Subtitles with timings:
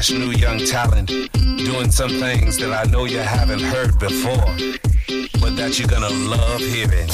[0.00, 1.10] fresh new young talent
[1.58, 4.50] doing some things that I know you haven't heard before,
[5.42, 7.08] but that you're gonna love hearing.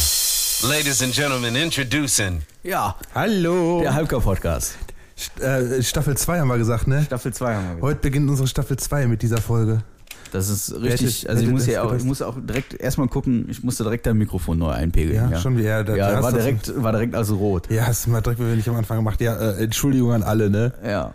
[0.62, 2.42] Ladies and gentlemen, introducing.
[2.62, 3.80] Ja, Hallo.
[3.80, 4.76] der Halbker-Podcast.
[5.18, 7.02] St- äh, Staffel 2 haben wir gesagt, ne?
[7.04, 7.82] Staffel 2 haben wir gesagt.
[7.82, 9.82] Heute beginnt unsere Staffel 2 mit dieser Folge.
[10.30, 13.46] Das ist richtig, hätte- also ich muss ja auch, ich muss auch direkt erstmal gucken,
[13.50, 15.16] ich musste direkt dein Mikrofon neu einpegeln.
[15.16, 15.82] Ja, Ja, schon wieder.
[15.82, 17.68] Da, ja war direkt, war direkt also rot.
[17.68, 19.20] Ja, hast du mal direkt, wenn wir nicht am Anfang gemacht.
[19.20, 20.72] Ja, äh, Entschuldigung an alle, ne?
[20.86, 21.12] Ja,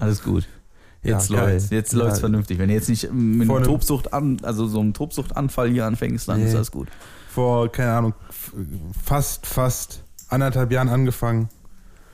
[0.00, 0.48] alles gut.
[1.02, 1.52] Jetzt Ja, geil.
[1.54, 1.98] läuft's, jetzt Ja.
[1.98, 2.58] läuft's vernünftig.
[2.58, 6.28] Wenn du jetzt nicht mit Vor einem Tobsucht an, also so einem Tobsuchtanfall hier anfängst,
[6.28, 6.46] dann Nee.
[6.46, 6.88] ist das gut.
[7.28, 8.14] Vor, keine Ahnung,
[9.04, 11.48] fast, fast anderthalb Jahren angefangen.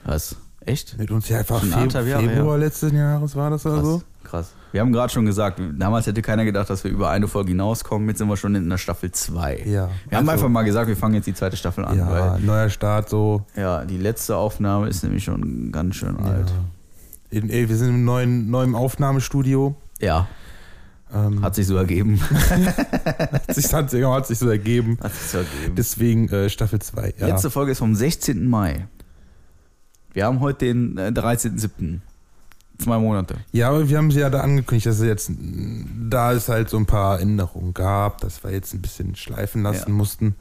[0.04, 0.36] Was?
[0.60, 0.96] Echt?
[0.98, 4.02] Mit uns ja einfach Fe Jahre, Februar letzten Jahres war das oder Krass, so.
[4.24, 4.52] krass.
[4.72, 8.06] Wir haben gerade schon gesagt, damals hätte keiner gedacht, dass wir über eine Folge hinauskommen.
[8.08, 9.62] Jetzt sind wir schon in der Staffel 2.
[9.64, 9.88] Ja.
[10.08, 11.96] Wir haben Also, einfach mal gesagt, wir fangen jetzt die zweite Staffel an.
[11.98, 13.44] Ja, neuer Start, so.
[13.56, 16.50] ja, die letzte Aufnahme ist nämlich schon ganz schön alt.
[16.50, 16.54] Ja.
[17.30, 19.76] In, ey, wir sind im neuen, neuen Aufnahmestudio.
[20.00, 20.28] Ja,
[21.12, 22.20] Ähm, hat sich so ergeben.
[22.30, 24.98] hat, sich, hat, hat sich so ergeben.
[25.02, 25.74] Hat sich so ergeben.
[25.76, 27.14] Deswegen äh, Staffel 2.
[27.18, 27.26] Ja.
[27.28, 28.46] Letzte Folge ist vom 16.
[28.46, 28.86] Mai.
[30.12, 32.00] Wir haben heute den äh, 13.07.
[32.78, 33.36] Zwei Monate.
[33.52, 35.32] Ja, aber wir haben sie ja da angekündigt, dass es jetzt,
[36.08, 39.88] da es halt so ein paar Änderungen gab, dass wir jetzt ein bisschen schleifen lassen
[39.88, 39.94] Ja.
[39.94, 40.36] mussten.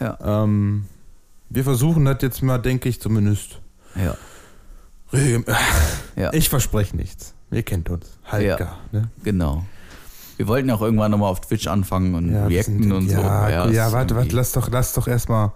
[0.00, 0.16] Ja.
[0.44, 0.86] Ähm,
[1.50, 3.60] wir versuchen das jetzt mal, denke ich zumindest.
[3.94, 4.16] Ja.
[5.12, 5.44] Regel-
[6.16, 6.32] Ja.
[6.32, 7.34] Ich verspreche nichts.
[7.50, 8.18] Ihr kennt uns.
[8.24, 8.78] Halbgar.
[8.92, 9.00] Ja.
[9.00, 9.10] Ne?
[9.24, 9.64] Genau.
[10.36, 13.16] Wir wollten auch irgendwann nochmal auf Twitch anfangen und wir reacten sind- und so.
[13.20, 15.52] ja, Ja, ja warte, warte, lass doch, lass doch erstmal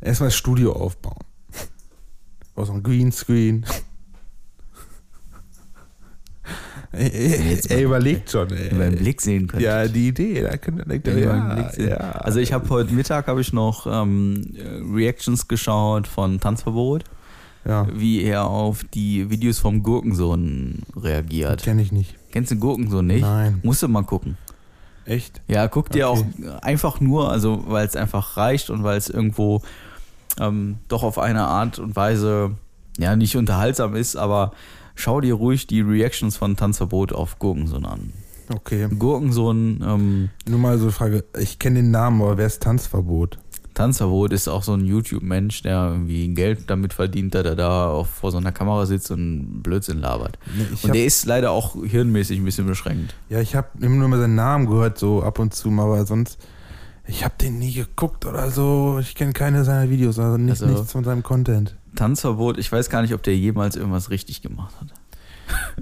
[0.00, 1.18] erstmal das Studio aufbauen.
[2.54, 3.64] Aus einem Greenscreen.
[6.92, 8.70] mal- überlegt schon, ey.
[8.74, 9.62] Über den Blick sehen können.
[9.62, 11.88] Ja, die Idee, da könnt ihr den ja, Blick sehen.
[11.90, 11.96] ja.
[11.96, 14.54] Also ich habe heute Mittag habe ich noch ähm,
[14.92, 17.04] Reactions geschaut von Tanzverbot,
[17.64, 21.62] ja, wie er auf die Videos vom Gurkensohn reagiert.
[21.62, 22.14] kenne ich nicht.
[22.30, 23.22] Kennst du Gurkensohn nicht?
[23.22, 23.60] Nein.
[23.62, 24.36] Musst du mal gucken.
[25.04, 25.40] Echt?
[25.48, 26.24] Ja, guck dir Okay.
[26.50, 29.62] auch einfach nur, also weil es einfach reicht und weil es irgendwo
[30.38, 32.52] ähm, doch auf eine Art und Weise
[32.98, 34.52] ja nicht unterhaltsam ist, aber
[34.94, 38.12] schau dir ruhig die Reactions von Tanzverbot auf Gurkensohn an.
[38.54, 38.88] Okay.
[38.98, 43.38] Gurkensohn, ähm, Nur mal so eine Frage, ich kenne den Namen, aber wer ist Tanzverbot?
[43.78, 48.06] Tanzverbot ist auch so ein YouTube-Mensch, der irgendwie Geld damit verdient, dass er da auch
[48.06, 50.36] vor so einer Kamera sitzt und Blödsinn labert.
[50.74, 53.14] Ich und der ist leider auch hirnmäßig ein bisschen beschränkt.
[53.28, 56.04] ja, ich habe immer nur mal seinen Namen gehört, so ab und zu, mal, aber
[56.06, 56.38] sonst,
[57.06, 58.98] ich habe den nie geguckt oder so.
[59.00, 61.76] Ich kenne keine seiner Videos, also, nicht, Also- nichts von seinem Content.
[61.94, 64.88] Tanzverbot, ich weiß gar nicht, ob der jemals irgendwas richtig gemacht hat.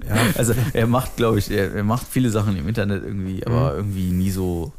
[0.07, 3.71] Ja, Also er macht, glaube ich, er, er macht viele Sachen im Internet irgendwie, aber
[3.71, 3.77] Mhm.
[3.77, 4.71] irgendwie nie so,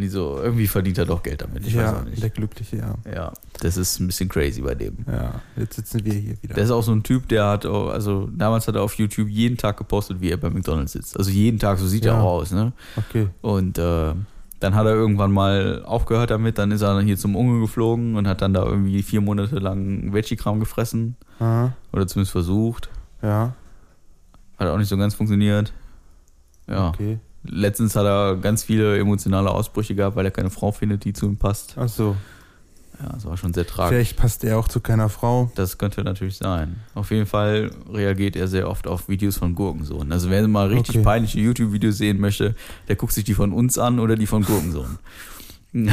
[0.00, 1.66] nie so, irgendwie verdient er doch Geld damit.
[1.66, 2.22] Ich ja weiß auch nicht.
[2.22, 2.94] der Glückliche, ja.
[3.12, 4.98] Ja, das ist ein bisschen crazy bei dem.
[5.06, 6.54] Ja, jetzt sitzen wir hier wieder.
[6.54, 9.28] Der ist auch so ein Typ, der hat, auch, also damals hat er auf YouTube
[9.28, 11.16] jeden Tag gepostet, wie er bei McDonalds sitzt.
[11.16, 12.20] Also jeden Tag, so sieht er Ja.
[12.20, 12.72] auch aus, ne?
[12.96, 13.28] okay.
[13.42, 14.12] Und äh,
[14.60, 18.16] dann hat er irgendwann mal aufgehört damit, dann ist er dann hier zum Unge geflogen
[18.16, 21.16] und hat dann da irgendwie vier Monate lang Veggie-Kram gefressen.
[21.38, 22.90] Aha, Oder zumindest versucht.
[23.22, 23.54] ja,
[24.58, 25.72] Hat auch nicht so ganz funktioniert.
[26.68, 26.88] Ja.
[26.90, 27.18] okay.
[27.42, 31.26] Letztens hat er ganz viele emotionale Ausbrüche gehabt, weil er keine Frau findet, die zu
[31.26, 31.74] ihm passt.
[31.76, 32.16] Ach so.
[33.02, 33.96] Ja, das war schon sehr tragisch.
[33.96, 35.50] Vielleicht passt er auch zu keiner Frau.
[35.54, 36.76] Das könnte natürlich sein.
[36.94, 40.12] Auf jeden Fall reagiert er sehr oft auf Videos von Gurkensohn.
[40.12, 41.04] Also wer mal richtig Okay.
[41.04, 42.54] peinliche YouTube-Videos sehen möchte,
[42.88, 44.98] der guckt sich die von uns an oder die von Gurkensohn.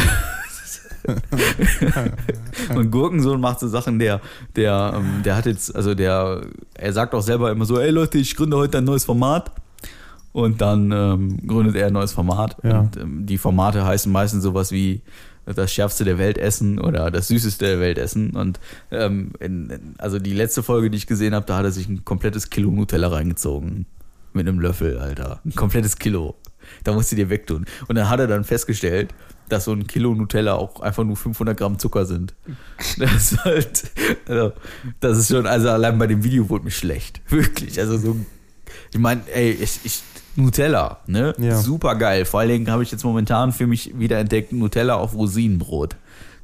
[2.75, 4.19] Und Gurkensohn macht so Sachen, der,
[4.55, 6.41] der, ähm, der hat jetzt, also der,
[6.73, 9.51] er sagt auch selber immer so, ey Leute, ich gründe heute ein neues Format.
[10.33, 12.57] Und dann ähm, gründet er ein neues Format.
[12.63, 12.81] Ja.
[12.81, 15.01] Und ähm, die Formate heißen meistens sowas wie
[15.45, 18.31] das schärfste der Welt essen oder das süßeste der Welt essen.
[18.31, 18.59] Und
[18.91, 21.87] ähm, in, in, also die letzte Folge, die ich gesehen habe, da hat er sich
[21.87, 23.85] ein komplettes Kilo Nutella reingezogen.
[24.33, 25.39] Mit einem Löffel, Alter.
[25.45, 26.35] Ein komplettes Kilo.
[26.83, 27.65] Da musst du dir wegtun.
[27.87, 29.13] Und dann hat er dann festgestellt,
[29.49, 32.35] dass so ein Kilo Nutella auch einfach nur 500 Gramm Zucker sind.
[32.99, 33.91] Das ist halt,
[34.27, 34.53] also,
[34.99, 37.21] das ist schon, also allein bei dem Video wurde mir schlecht.
[37.29, 37.79] Wirklich.
[37.79, 38.17] Also so,
[38.93, 40.01] ich meine, ey, ich, ich,
[40.35, 41.33] Nutella, ne?
[41.39, 41.57] Ja.
[41.57, 42.25] Super geil.
[42.25, 45.95] Vor allen Dingen habe ich jetzt momentan für mich wieder entdeckt, Nutella auf Rosinenbrot.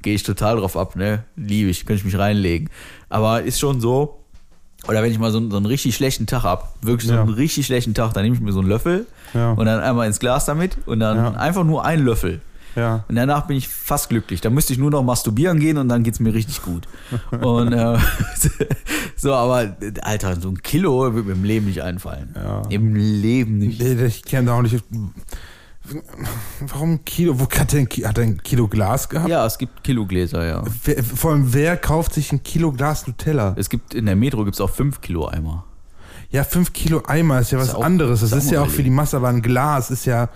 [0.01, 1.23] Gehe ich total drauf ab, ne?
[1.35, 2.69] Liebe ich, könnte ich mich reinlegen.
[3.09, 4.19] Aber ist schon so,
[4.87, 7.21] oder wenn ich mal so, einen- so einen richtig schlechten Tag hab, wirklich so Ja.
[7.21, 9.51] einen richtig schlechten Tag, dann nehme ich mir so einen Löffel Ja.
[9.53, 11.31] und dann einmal ins Glas damit und dann Ja.
[11.33, 12.41] einfach nur einen Löffel.
[12.75, 13.03] Ja.
[13.07, 14.41] Und danach bin ich fast glücklich.
[14.41, 16.87] Da müsste ich nur noch masturbieren gehen und dann geht's mir richtig gut.
[17.41, 17.97] Und äh,
[19.15, 22.33] so, aber Alter, so ein Kilo wird mir im Leben nicht einfallen.
[22.35, 22.63] Ja.
[22.69, 23.81] Im Leben nicht.
[23.81, 24.83] Ich kenne da auch nicht.
[26.61, 27.39] Warum ein Kilo?
[27.39, 29.29] Wo hat er ein, hat er ein Kilo Glas gehabt?
[29.29, 30.63] Ja, es gibt Kilogläser, ja.
[30.85, 33.53] Wer, vor allem, wer kauft sich ein Kilo Glas Nutella?
[33.57, 35.65] Es gibt in der Metro gibt's auch 5 Kilo Eimer.
[36.29, 38.21] Ja, 5 Kilo Eimer ist ja was Ist anderes.
[38.21, 40.29] Das ist ja auch für die Masse, aber ein Glas ist ja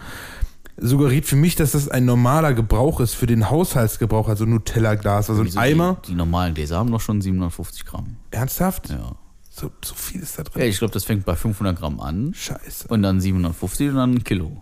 [0.77, 5.41] suggeriert für mich, dass das ein normaler Gebrauch ist für den Haushaltsgebrauch, also Nutella-Glas, also
[5.41, 5.97] ein Eimer.
[6.05, 8.17] Die, die normalen Gläser haben doch schon 750 Gramm.
[8.31, 8.89] Ernsthaft?
[8.89, 9.15] Ja.
[9.49, 10.63] So, so viel ist da ja drin.
[10.63, 12.87] ich glaube, das fängt bei 500 Gramm an Scheiße.
[12.89, 14.61] und dann 750 und dann ein Kilo.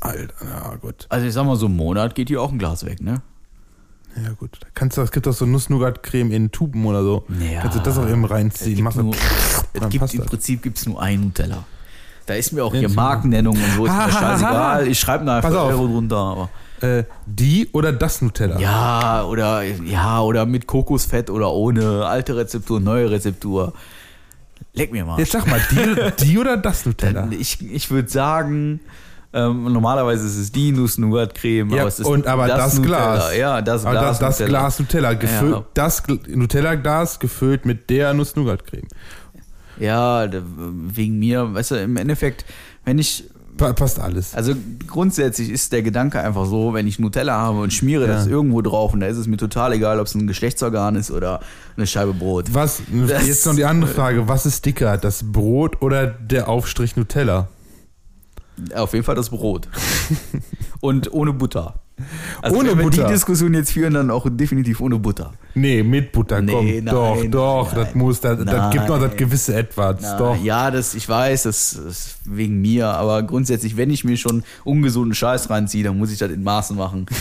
[0.00, 1.06] Alter, ja gut.
[1.08, 3.22] Also ich sag mal, so einen Monat geht hier auch ein Glas weg, ne?
[4.22, 4.60] Ja gut.
[4.74, 7.26] Kannst du, es gibt doch so Nuss-Nougat-Creme in Tuben oder so.
[7.40, 7.60] Ja.
[7.62, 8.86] Kannst du das auch eben reinziehen.
[8.86, 10.24] Es gibt, nur, es gibt im.
[10.24, 11.64] Prinzip gibt's nur einen Nutella.
[12.26, 12.88] Da ist mir auch hier.
[12.88, 14.88] Markennennung und so, ist mir scheißegal.
[14.88, 15.50] Ich schreibe da einfach.
[15.52, 16.16] Euro drunter.
[16.16, 16.48] Aber
[16.80, 18.58] Äh, die oder das Nutella?
[18.58, 22.04] ja, oder, ja, oder mit Kokosfett oder ohne.
[22.04, 23.72] Alte Rezeptur, neue Rezeptur.
[24.74, 25.18] Leck mir mal.
[25.18, 27.28] Jetzt sag mal, die, die oder das Nutella?
[27.30, 28.80] Ich ich würde sagen,
[29.32, 31.70] ähm, normalerweise ist es die Nuss-Nougat-Creme.
[31.70, 33.14] Ja, aber es ist und aber das, Nutella.
[33.14, 33.36] Glas.
[33.36, 34.18] Ja, das aber Glas.
[34.18, 34.58] das, das Nutella.
[34.60, 35.12] Glas Nutella.
[35.14, 35.64] Gefüllt, Ja.
[35.74, 38.88] Das Gl- Nutella-Glas gefüllt mit der Nuss-Nougat-Creme.
[39.78, 42.44] Ja, wegen mir, weißt du, im Endeffekt,
[42.84, 43.24] wenn ich
[43.56, 44.34] Pa passt alles.
[44.34, 44.52] Also
[44.86, 48.12] grundsätzlich ist der Gedanke einfach so, wenn ich Nutella habe und schmiere Ja.
[48.12, 51.10] das irgendwo drauf und da ist es mir total egal, ob es ein Geschlechtsorgan ist
[51.10, 51.40] oder
[51.74, 52.52] eine Scheibe Brot.
[52.52, 54.28] Was, Das- jetzt noch die andere Frage.
[54.28, 57.48] Was ist dicker, das Brot oder der Aufstrich Nutella?
[58.74, 59.68] Auf jeden Fall das Brot.
[60.80, 61.80] und ohne Butter.
[62.42, 63.06] Also Ohne wenn wir Butter?
[63.06, 65.32] die Diskussion jetzt führen, dann auch definitiv ohne Butter.
[65.54, 66.66] Nee, mit Butter, Nee, komm.
[66.66, 67.98] nein, doch, nein, doch, das nein.
[67.98, 70.00] muss, das, das gibt noch das gewisse Etwas.
[70.18, 70.36] Doch.
[70.42, 75.14] Ja, das, ich weiß, das ist wegen mir, aber grundsätzlich, wenn ich mir schon ungesunden
[75.14, 77.06] Scheiß reinziehe, dann muss ich das in Maßen machen.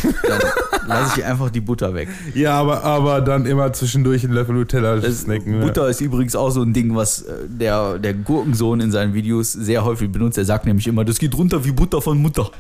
[0.88, 2.07] Dann lasse ich einfach die Butter weg.
[2.36, 5.57] Ja, aber, aber dann immer zwischendurch einen Löffel Nutella Das, snacken.
[5.60, 5.66] ne?
[5.66, 9.51] Butter ist übrigens auch so ein Ding, was äh, der, der Gurkensohn in seinen Videos
[9.51, 10.38] sehr häufig benutzt.
[10.38, 12.51] Er sagt nämlich immer, das geht runter wie Butter von Mutter.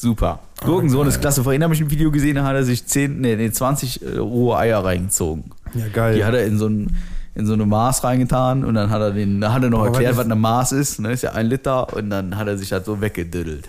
[0.00, 0.38] Super.
[0.64, 1.42] Gurkensohn ist klasse.
[1.42, 4.16] Vorhin habe ich ein Video gesehen, da hat er sich 10, nee, nee, 20 äh,
[4.16, 5.44] rohe Eier reingezogen.
[5.74, 6.16] Ja, geil.
[6.16, 6.96] Die hat er in so ein
[7.34, 9.88] in so eine Maß reingetan und dann hat er den, da hat er noch Aber
[9.88, 12.58] erklärt, was was eine Maß ist, ne, ist ja ein Liter und dann hat er
[12.58, 13.68] sich halt so weggedüdelt.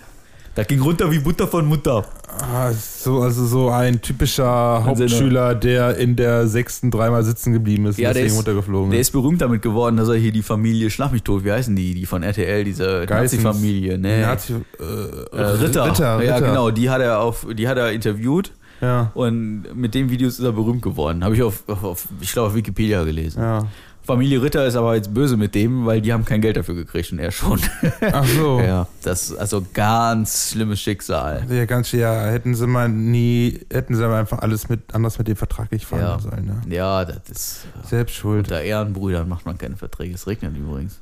[0.54, 2.04] Das ging runter wie Butter von Mutter.
[2.38, 7.96] Ah, so, also so ein typischer Hauptschüler, der in der sechsten dreimal sitzen geblieben ist
[7.98, 9.08] und Ja, der deswegen ist, runtergeflogen der ist.
[9.08, 11.94] ist berühmt damit geworden, dass er hier die Familie Schlag mich tot, wie heißen die,
[11.94, 13.06] die von RTL, diese.
[13.08, 14.22] Nazi-Familie, ne?
[14.22, 15.86] Nazi, äh, Äh, Ritter.
[15.86, 16.40] Ritter, Ja, Ritter.
[16.48, 18.52] genau, die hat er auf, die hat er interviewt
[18.82, 21.24] Ja, und mit den Videos ist er berühmt geworden.
[21.24, 23.40] Habe ich auf, auf, auf ich glaube auf Wikipedia gelesen.
[23.40, 23.66] ja.
[24.04, 27.12] Familie Ritter ist aber jetzt böse mit dem, weil die haben kein Geld dafür gekriegt
[27.12, 27.60] und er schon.
[28.12, 28.58] Ach so.
[28.60, 31.46] ja, das ist also ganz schlimmes Schicksal.
[31.48, 35.18] Ja, ganz schön, ja, hätten sie mal nie, hätten sie aber einfach alles mit, anders
[35.18, 36.30] mit dem vertraglich verhandeln Ja.
[36.30, 36.74] sollen, ne?
[36.74, 38.46] Ja, das ist Selbst schuld.
[38.48, 40.14] unter Ehrenbrüdern macht man keine Verträge.
[40.14, 41.00] Es regnet übrigens.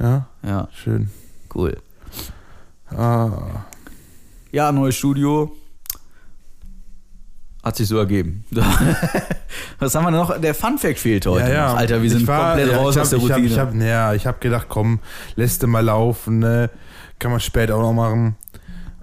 [0.00, 1.08] Ja, Ja, schön.
[1.54, 1.76] cool.
[2.88, 3.62] Ah.
[4.50, 5.54] Ja, neues Studio.
[7.62, 8.44] Hat sich so ergeben.
[9.78, 10.40] Was haben wir noch?
[10.40, 11.46] Der Funfact fehlt heute.
[11.52, 11.76] noch.
[11.76, 13.56] Alter, wir sind war- komplett ja, raus ich aus der hab, ich Routine.
[13.60, 15.00] Hab, ich hab, ja, ich habe gedacht, komm,
[15.36, 16.70] lässt du mal laufen, ne?
[17.18, 18.34] Kann man später auch noch machen.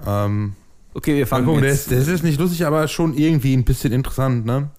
[0.07, 0.53] Ähm,
[0.95, 1.91] okay, wir fangen gucken, der jetzt.
[1.91, 4.69] ist, nicht lustig, aber schon irgendwie ein bisschen interessant, ne?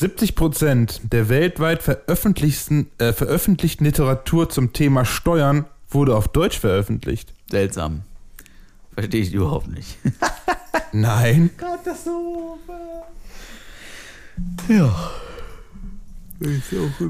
[0.00, 7.32] 70% der weltweit veröffentlichten, äh, veröffentlichten Literatur zum Thema Steuern wurde auf Deutsch veröffentlicht.
[7.50, 8.02] Seltsam.
[8.94, 9.98] Verstehe ich überhaupt nicht.
[10.92, 11.50] Nein.
[11.56, 13.02] Katastrophe.
[14.68, 15.10] Ja.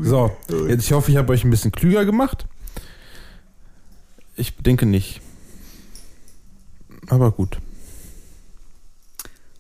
[0.03, 0.31] So,
[0.69, 2.47] jetzt ich hoffe, ich habe euch ein bisschen klüger gemacht.
[4.37, 5.21] Ich denke nicht.
[7.09, 7.59] Aber gut.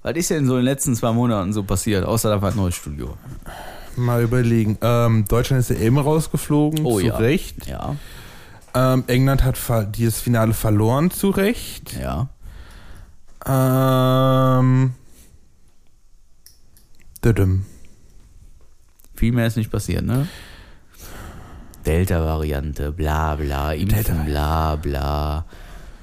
[0.03, 2.57] Was ist denn so in den letzten zwei Monaten so passiert, außer da war ein
[2.57, 3.17] neues Studio?
[3.97, 4.77] Mal überlegen.
[4.83, 7.17] Ähm, Deutschland ist ja eben rausgeflogen, Oh zu ja.
[7.17, 7.67] Recht.
[7.67, 7.97] Ja,
[8.75, 9.57] Ähm, England hat
[9.97, 11.95] dieses Finale verloren, zu Recht.
[12.01, 12.29] ja.
[13.47, 14.95] Ähm,
[17.25, 17.67] düdüm.
[19.15, 20.27] Viel mehr ist nicht passiert, ne?
[21.87, 24.23] Delta-Variante, bla bla, Impfen, Delta.
[24.25, 25.45] bla bla.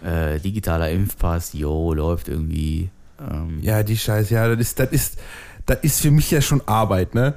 [0.04, 2.90] Äh, digitaler Impfpass, jo, läuft irgendwie.
[3.20, 5.20] Ähm, Ja, die Scheiße, ja, das ist, das ist,
[5.66, 7.36] das ist für mich ja schon Arbeit, ne?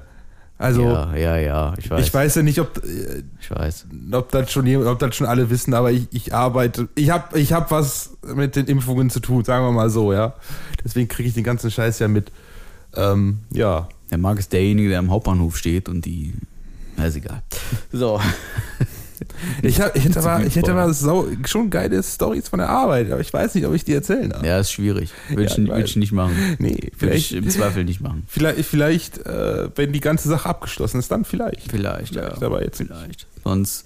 [0.65, 2.07] Also, ja, ja, ja, ich weiß.
[2.07, 3.87] ich weiß ja nicht, ob, äh, Ich weiß.
[4.13, 7.39] ob das schon jemand- ob das schon alle wissen, aber ich, ich arbeite, ich habe
[7.39, 10.35] ich hab was mit den Impfungen zu tun, sagen wir mal so, ja.
[10.83, 12.33] Deswegen kriege ich den ganzen Scheiß ja mit.
[12.97, 13.89] Ähm, ja.
[14.11, 16.33] Der Marc ist derjenige, der am Hauptbahnhof steht und die.
[16.97, 17.43] Na, ist egal.
[17.93, 18.21] So.
[19.63, 23.11] Ich, hab, ich hätte aber, ich hätte aber sau, schon geile Stories von der Arbeit,
[23.11, 24.45] aber ich weiß nicht, ob ich die erzählen darf.
[24.45, 25.11] Ja, ist schwierig.
[25.29, 26.57] Würde Ja, ich, ich würd ich nicht machen.
[26.59, 28.25] Nee, Würde vielleicht, ich im Zweifel nicht machen.
[28.29, 31.71] vielleicht, vielleicht äh, wenn die ganze Sache abgeschlossen ist, dann vielleicht.
[31.71, 32.23] Vielleicht, ja.
[32.27, 32.93] Vielleicht, aber jetzt nicht.
[32.93, 33.27] Vielleicht.
[33.45, 33.85] Sonst.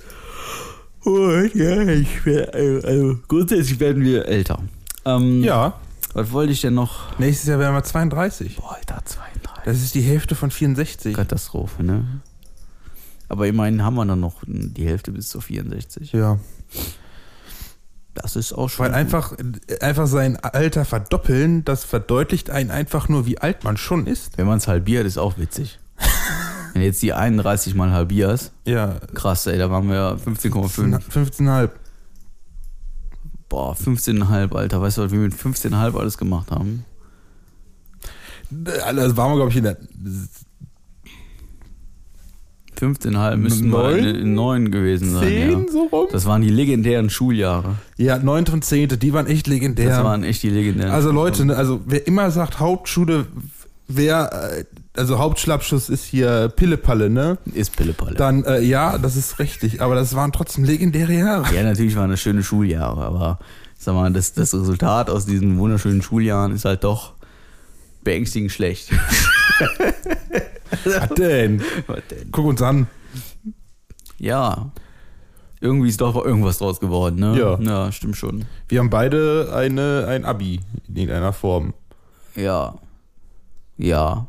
[1.05, 4.59] Oh, ja, ich wär, also, also, grundsätzlich werden wir älter.
[5.05, 5.75] Ähm, Ja,
[6.13, 7.19] Was wollte ich denn noch?
[7.19, 8.57] nächstes Jahr werden wir 32.
[8.57, 9.65] Boah, Alter, 32.
[9.65, 11.15] Das ist die Hälfte von 64.
[11.15, 12.05] Katastrophe, ne?
[13.29, 16.13] Aber immerhin haben wir dann noch die Hälfte bis zur 64.
[16.13, 16.39] Ja.
[18.15, 18.85] Das ist auch schon.
[18.85, 18.97] Weil gut.
[18.99, 19.37] einfach,
[19.81, 24.37] einfach sein Alter verdoppeln, das verdeutlicht einen einfach nur, wie alt man schon ist.
[24.39, 25.79] Wenn man es halbiert, ist auch witzig.
[26.73, 28.97] Wenn jetzt die 31 mal halbierst, Ja.
[29.15, 31.01] krass, ey, da waren wir 15,5.
[31.11, 31.71] 15,5.
[33.49, 34.81] Boah, 15,5, Alter.
[34.81, 36.85] Weißt du, was wir mit 15,5 alles gemacht haben?
[38.85, 39.77] Also Das waren wir, glaube ich, in der
[42.81, 43.99] 15,5 müssten wir Neun?
[43.99, 45.29] in, in 9 gewesen sein.
[45.29, 45.59] 10 Ja.
[45.73, 46.07] so rum.
[46.13, 47.77] Das waren die legendären Schuljahre.
[47.97, 48.45] Ja, 9.
[48.53, 48.99] und 10.
[49.01, 49.89] Die waren echt legendär.
[49.89, 50.91] Das waren echt die legendären.
[50.93, 53.27] also Leute, ne, also wer immer sagt Hauptschule,
[53.89, 54.65] wer, äh,
[54.99, 57.39] also Hauptschlappschuss ist hier Pillepalle, ne?
[57.55, 58.15] Ist Pillepalle.
[58.15, 61.55] Dann, äh, ja, das ist richtig, aber das waren trotzdem legendäre Jahre.
[61.55, 63.39] Ja, natürlich waren das schöne Schuljahre, aber
[63.79, 67.13] sag mal, das, das Resultat aus diesen wunderschönen Schuljahren ist halt doch
[68.03, 68.91] beängstigend schlecht.
[70.85, 71.63] Was denn?
[71.87, 72.31] Was denn?
[72.33, 72.87] Guck uns an.
[74.19, 74.71] Ja.
[75.61, 77.37] Irgendwie ist doch irgendwas draus geworden, ne?
[77.39, 77.59] Ja.
[77.61, 78.45] Ja, stimmt schon.
[78.69, 81.75] Wir haben beide eine, ein Abi in irgendeiner Form.
[82.37, 82.75] Ja.
[83.77, 84.27] Ja.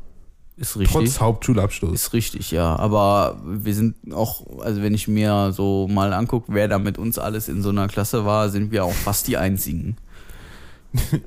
[0.57, 0.91] Ist richtig.
[0.91, 1.93] Trotz Hauptschulabschluss.
[1.93, 2.75] Ist richtig, ja.
[2.75, 7.17] Aber wir sind auch, also wenn ich mir so mal angucke, wer da mit uns
[7.17, 9.97] alles in so einer Klasse war, sind wir auch fast die einzigen.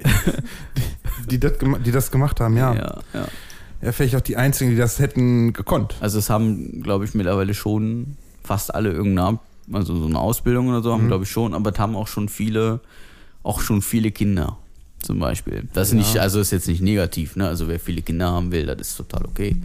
[1.31, 2.75] Die das, gema- die das gemacht haben, ja.
[2.75, 2.99] ja.
[3.14, 3.26] ja,
[3.83, 3.93] ja.
[3.93, 5.95] vielleicht auch die einzigen, die das hätten gekonnt.
[6.01, 9.39] Also es haben, glaube ich, mittlerweile schon fast alle irgendeine,
[9.73, 11.09] also so eine Ausbildung oder so, haben, Mhm.
[11.09, 12.81] glaube ich, schon, aber es haben auch schon viele,
[13.43, 14.57] auch schon viele Kinder
[15.01, 15.69] zum Beispiel.
[15.73, 15.99] Das ist Ja.
[15.99, 17.49] nicht, also ist jetzt nicht negativ, ne?
[17.49, 19.57] Also wer viele Kinder haben will, das ist total okay.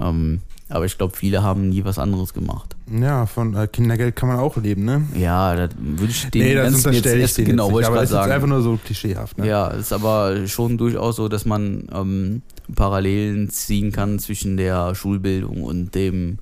[0.00, 2.76] Ähm, aber ich glaube, viele haben nie was anderes gemacht.
[2.92, 5.02] Ja, von äh, Kindergeld kann man auch leben, ne?
[5.16, 7.86] Ja, das würde ich den nee, das unterstelle ich denen genau, jetzt nicht, wollte ich
[7.88, 9.46] aber gerade das ist einfach nur so klischeehaft, ne?
[9.48, 12.42] Ja, ist aber schon durchaus so, dass man ähm,
[12.74, 16.38] Parallelen ziehen kann zwischen der Schulbildung und dem,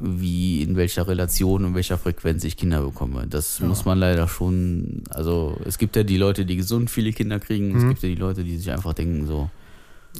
[0.00, 3.26] wie, in welcher Relation und welcher Frequenz ich Kinder bekomme.
[3.28, 3.66] Das Ja.
[3.66, 7.70] muss man leider schon, also es gibt ja die Leute, die gesund viele Kinder kriegen,
[7.70, 7.88] und es Mhm.
[7.90, 9.48] gibt ja die Leute, die sich einfach denken so,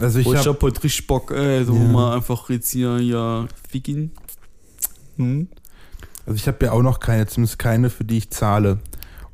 [0.00, 1.85] Also ich oh, ich habe hab heute richtig Bock, ey, so Ja.
[1.85, 4.11] mal einfach jetzt hier, ja, ficken.
[5.16, 5.47] Hm?
[6.26, 8.80] also ich habe ja auch noch keine, zumindest keine, für die ich zahle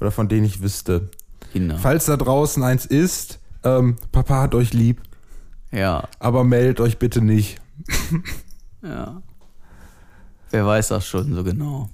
[0.00, 1.08] oder von denen ich wüsste.
[1.52, 1.78] Kinder.
[1.78, 5.00] Falls da draußen eins ist, ähm, Papa hat euch lieb,
[5.72, 7.60] Ja, aber meldet euch bitte nicht.
[8.82, 9.20] Ja.
[10.50, 11.90] Wer weiß das schon so genau?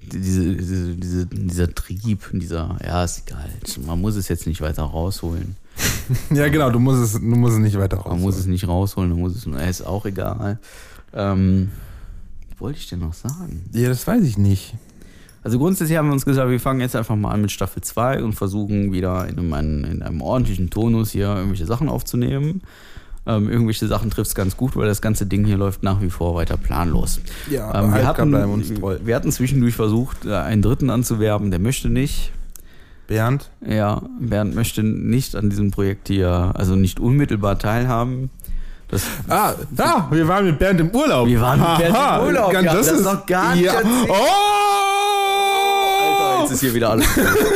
[0.00, 3.50] Diese, diese, diese, dieser Trieb, dieser, ja, ist egal.
[3.84, 5.56] Man muss es jetzt nicht weiter rausholen.
[6.30, 8.12] Ja, genau, du musst es, du musst es nicht weiter raus.
[8.12, 10.58] Man muss es nicht rausholen, man muss es, ist auch egal.
[11.12, 11.70] Ähm,
[12.50, 13.68] was wollte ich denn noch sagen?
[13.72, 14.74] Ja, das weiß ich nicht.
[15.44, 18.22] Also grundsätzlich haben wir uns gesagt, wir fangen jetzt einfach mal an mit Staffel 2
[18.22, 22.62] und versuchen wieder in einem, in einem ordentlichen Tonus hier irgendwelche Sachen aufzunehmen.
[23.26, 26.08] Ähm, irgendwelche Sachen trifft es ganz gut, weil das ganze Ding hier läuft nach wie
[26.10, 27.20] vor weiter planlos.
[27.50, 28.96] Ja, Ähm, wir, hatten, uns treu.
[29.04, 32.32] wir hatten zwischendurch versucht, äh, einen Dritten anzuwerben, der möchte nicht.
[33.06, 33.50] Bernd?
[33.66, 38.30] Ja, Bernd möchte nicht an diesem Projekt hier, also nicht unmittelbar teilhaben.
[38.88, 41.28] Das, Ah, da, wir waren mit Bernd im Urlaub.
[41.28, 43.64] Wir waren mit Bernd im Aha, Urlaub, Ganz, ja, das, das ist doch gar nicht
[43.66, 43.74] ja.
[44.08, 44.14] Oh!
[46.48, 47.06] Jetzt ist hier wieder alles.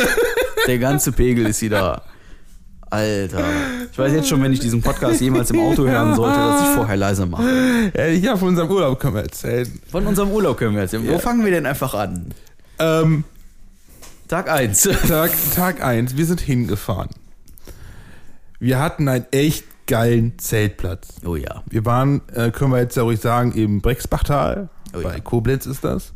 [0.67, 2.03] Der ganze Pegel ist wieder.
[2.91, 3.45] Alter.
[3.91, 6.75] Ich weiß jetzt schon, wenn ich diesen Podcast jemals im Auto hören sollte, dass ich
[6.77, 7.91] vorher leiser mache.
[7.97, 9.81] Ja, ja, von unserem Urlaub können wir erzählen.
[9.91, 11.07] Von unserem Urlaub können wir erzählen.
[11.07, 11.19] Wo Ja.
[11.19, 12.35] fangen wir denn einfach an?
[12.79, 13.25] Ähm,
[14.29, 14.83] Tag 1.
[15.09, 17.09] Tag, Tag 1, wir sind hingefahren.
[18.61, 21.09] Wir hatten einen echt geilen Zeltplatz.
[21.25, 21.63] Oh ja.
[21.71, 24.69] Wir waren, äh, können wir jetzt ja ruhig sagen, im Brexbachtal.
[24.95, 25.09] Oh ja.
[25.09, 26.13] bei Koblenz ist das.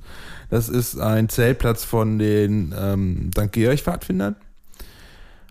[0.49, 3.53] Das ist ein Zeltplatz von den ähm, St.
[3.53, 4.37] Georg-Pfadfindern.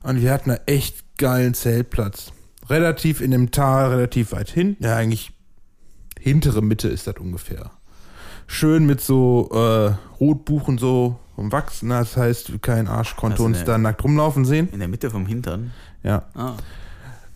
[0.04, 2.32] Und wir hatten einen echt geilen Zeltplatz.
[2.70, 4.84] Relativ in dem Tal, relativ weit hinten.
[4.84, 5.32] Ja, eigentlich
[6.20, 7.72] hintere Mitte ist das ungefähr.
[8.48, 11.90] Schön mit so äh, Rotbuchen so vom Wachsen.
[11.90, 14.70] Das heißt, kein Arsch konnte du uns eine- da nackt rumlaufen sehen.
[14.72, 15.72] In der Mitte vom Hintern.
[16.04, 16.24] Ja.
[16.36, 16.54] Ah.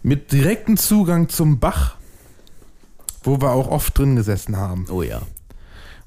[0.01, 1.95] Mit direktem Zugang zum Bach,
[3.23, 5.21] wo wir auch oft drin gesessen haben Oh ja.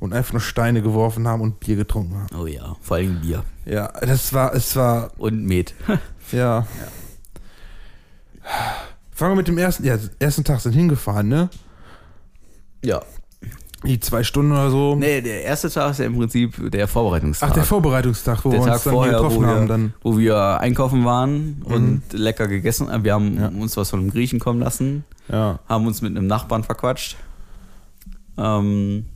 [0.03, 2.37] Und einfach nur Steine geworfen haben und Bier getrunken haben.
[2.37, 2.75] Oh ja.
[2.81, 3.45] Vor allem Bier.
[3.65, 5.75] Ja, das war, es war, Und Met.
[6.33, 6.67] ja.
[9.13, 11.49] Fangen wir mit dem ersten, ja, ersten Tag sind hingefahren, ne?
[12.85, 13.01] Ja.
[13.85, 14.97] Die zwei Stunden oder so.
[14.97, 17.51] Nee, der erste Tag ist ja im Prinzip der Vorbereitungstag.
[17.51, 19.95] Ach, der Vorbereitungstag, wo Der wir Tag uns dann vorher, getroffen wo wir, haben, dann.
[20.03, 23.05] wo wir einkaufen waren und lecker gegessen haben.
[23.05, 23.49] Wir haben Ja.
[23.49, 25.61] uns was von einem Griechen kommen lassen, Ja.
[25.69, 27.17] haben uns mit einem Nachbarn verquatscht.
[28.37, 29.07] Ähm,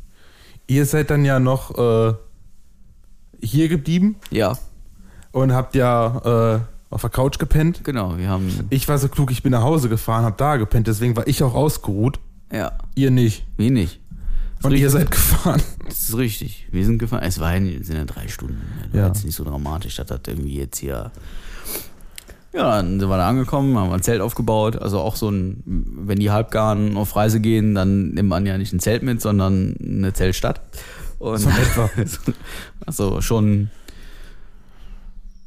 [0.67, 2.15] Ihr seid dann ja noch äh,
[3.41, 4.57] hier geblieben ja,
[5.33, 7.85] und habt ja äh, auf der Couch gepennt.
[7.85, 8.17] genau.
[8.19, 11.17] Wir haben, Ich war so klug, ich bin nach Hause gefahren, hab da gepennt, deswegen
[11.17, 12.19] war ich auch ausgeruht.
[12.53, 13.45] ja, Ihr nicht.
[13.57, 14.01] wie nicht.
[14.63, 15.63] Und ihr seid gefahren.
[15.85, 16.67] Das ist richtig.
[16.73, 17.23] Wir sind gefahren.
[17.23, 18.61] Es waren, sind ja drei Stunden.
[18.85, 19.07] Das war Ja.
[19.09, 19.97] jetzt nicht so dramatisch.
[19.97, 21.13] Das hat irgendwie jetzt hier.
[22.57, 24.77] Ja, dann sind wir da angekommen, haben ein Zelt aufgebaut.
[24.81, 28.73] Also auch so ein, wenn die Halbgaren auf Reise gehen, dann nimmt man ja nicht
[28.73, 30.63] ein Zelt mit, sondern eine Zeltstadt.
[31.19, 31.91] Und So etwa.
[32.87, 33.71] also schon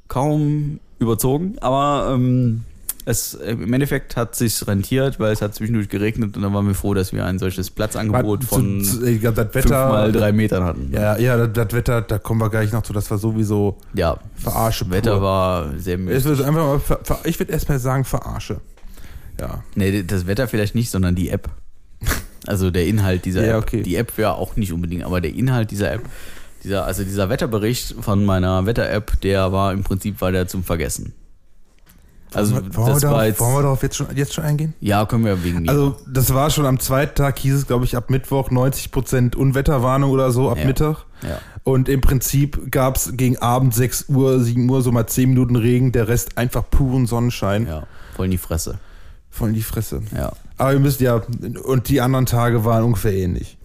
[0.07, 2.65] kaum überzogen, aber ähm,
[3.09, 6.75] es, im Endeffekt hat sich rentiert, weil es hat zwischendurch geregnet und dann waren wir
[6.75, 9.89] froh, dass wir ein solches Platzangebot von Zu- zu- äh, das fünf Wetter.
[9.89, 10.91] mal drei Metern hatten.
[10.93, 12.93] Ja, ja, das, das Wetter, da kommen wir gleich noch zu.
[12.93, 14.85] Das war sowieso Ja, Verarsche.
[14.85, 15.21] das Wetter pur.
[15.23, 16.23] war sehr Ich müde.
[16.23, 18.61] würde einfach mal, ver, ver, ich würde erstmal sagen, Verarsche.
[19.39, 19.63] Ja.
[19.75, 21.49] Nee, das Wetter vielleicht nicht, sondern die App.
[22.47, 23.63] Also der Inhalt dieser Ja, App.
[23.63, 23.81] okay.
[23.83, 26.01] Die App ja auch nicht unbedingt, aber der Inhalt dieser App,
[26.63, 31.13] dieser, also dieser Wetterbericht von meiner Wetter-App, der war im Prinzip war der zum Vergessen.
[32.33, 34.73] Also wollen, wir das darauf, war jetzt, wollen wir darauf jetzt schon, jetzt schon eingehen?
[34.79, 35.69] ja, können wir wegen mir.
[35.69, 40.11] Also, das war schon am zweiten Tag, hieß es, glaube ich, ab Mittwoch 90% Unwetterwarnung
[40.11, 40.65] oder so, ab Ja.
[40.65, 41.05] Mittag.
[41.23, 41.39] ja.
[41.63, 45.55] Und im Prinzip gab es gegen Abend 6 Uhr, 7 Uhr so mal 10 Minuten
[45.55, 47.67] Regen, der Rest einfach puren Sonnenschein.
[47.67, 47.83] Ja,
[48.15, 48.79] voll in die Fresse.
[49.29, 50.01] Voll in die Fresse.
[50.15, 50.31] Ja.
[50.57, 51.21] Aber ihr müsst ja,
[51.63, 53.57] und die anderen Tage waren ungefähr ähnlich.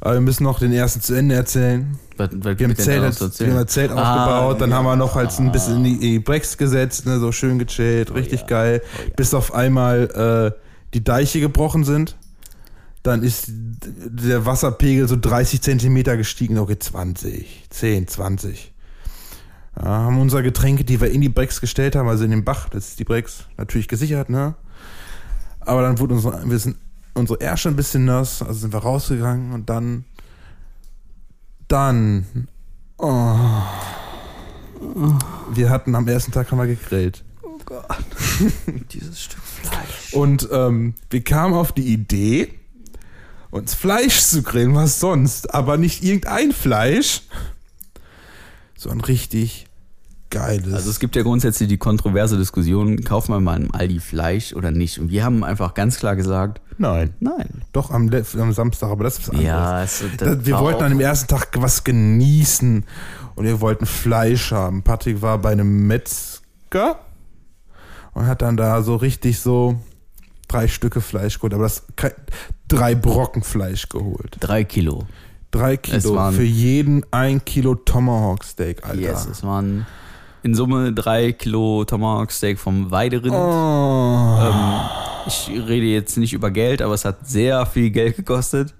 [0.00, 1.98] Aber wir müssen noch den ersten zu Ende erzählen.
[2.16, 3.50] Was, was Wir haben, Zelt, zu wir erzählen?
[3.52, 3.94] haben ein Zelt Ah,
[4.40, 4.76] aufgebaut, dann ja.
[4.76, 8.42] haben wir noch halt ein bisschen in die, Breaks gesetzt, ne, so schön gechillt, richtig
[8.42, 8.46] ja.
[8.46, 8.82] geil.
[8.84, 9.12] Oh ja.
[9.16, 10.60] Bis auf einmal äh,
[10.94, 12.16] die Deiche gebrochen sind.
[13.02, 18.74] Dann ist der Wasserpegel so 30 Zentimeter gestiegen, okay, 20, 10, 20.
[19.76, 22.68] Ja, haben unsere Getränke, die wir in die Breaks gestellt haben, also in den Bach,
[22.68, 24.54] das ist die Breaks, natürlich gesichert, ne?
[25.60, 26.76] Aber dann wurde unsere, wir sind,
[27.14, 30.04] unsere Ärsche ein bisschen nass, also sind wir rausgegangen und dann,
[31.68, 32.48] dann,
[32.98, 33.36] oh,
[35.50, 37.24] wir hatten am ersten Tag haben wir gegrillt.
[37.42, 37.86] Oh Gott.
[38.92, 40.12] Dieses Stück Fleisch.
[40.12, 42.54] Und ähm, wir kamen auf die Idee,
[43.50, 47.22] uns Fleisch zu grillen, was sonst, aber nicht irgendein Fleisch,
[48.76, 49.66] sondern richtig
[50.30, 50.72] geiles.
[50.72, 54.70] Also es gibt ja grundsätzlich die kontroverse Diskussion, kauft man mal im Aldi Fleisch oder
[54.70, 54.98] nicht?
[54.98, 57.62] Und wir haben einfach ganz klar gesagt, Nein, nein.
[57.72, 59.46] doch am, Le- am Samstag, aber das ist was anderes.
[59.46, 62.84] Ja, es, Da- wir wollten an dem ersten Tag was genießen
[63.34, 64.82] und wir wollten Fleisch haben.
[64.82, 67.00] Patrick war bei einem Metzger
[68.14, 69.78] und hat dann da so richtig so
[70.48, 71.84] drei Stücke Fleisch geholt, aber das
[72.68, 74.36] drei Brocken Fleisch geholt.
[74.40, 75.06] drei Kilo.
[75.52, 79.00] Drei Es Kilo waren- für jeden ein Kilo Tomahawk Steak, Alter.
[79.00, 79.84] Yes, es waren
[80.42, 83.34] in Summe drei Kilo Tomahawk Steak vom Weiderind.
[83.34, 84.38] Oh.
[84.40, 84.80] Ähm,
[85.26, 88.74] ich rede jetzt nicht über Geld, aber es hat sehr viel Geld gekostet.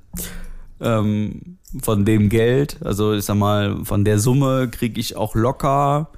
[0.80, 6.08] Ähm, von dem Geld, also ich sag mal, von der Summe kriege ich auch locker,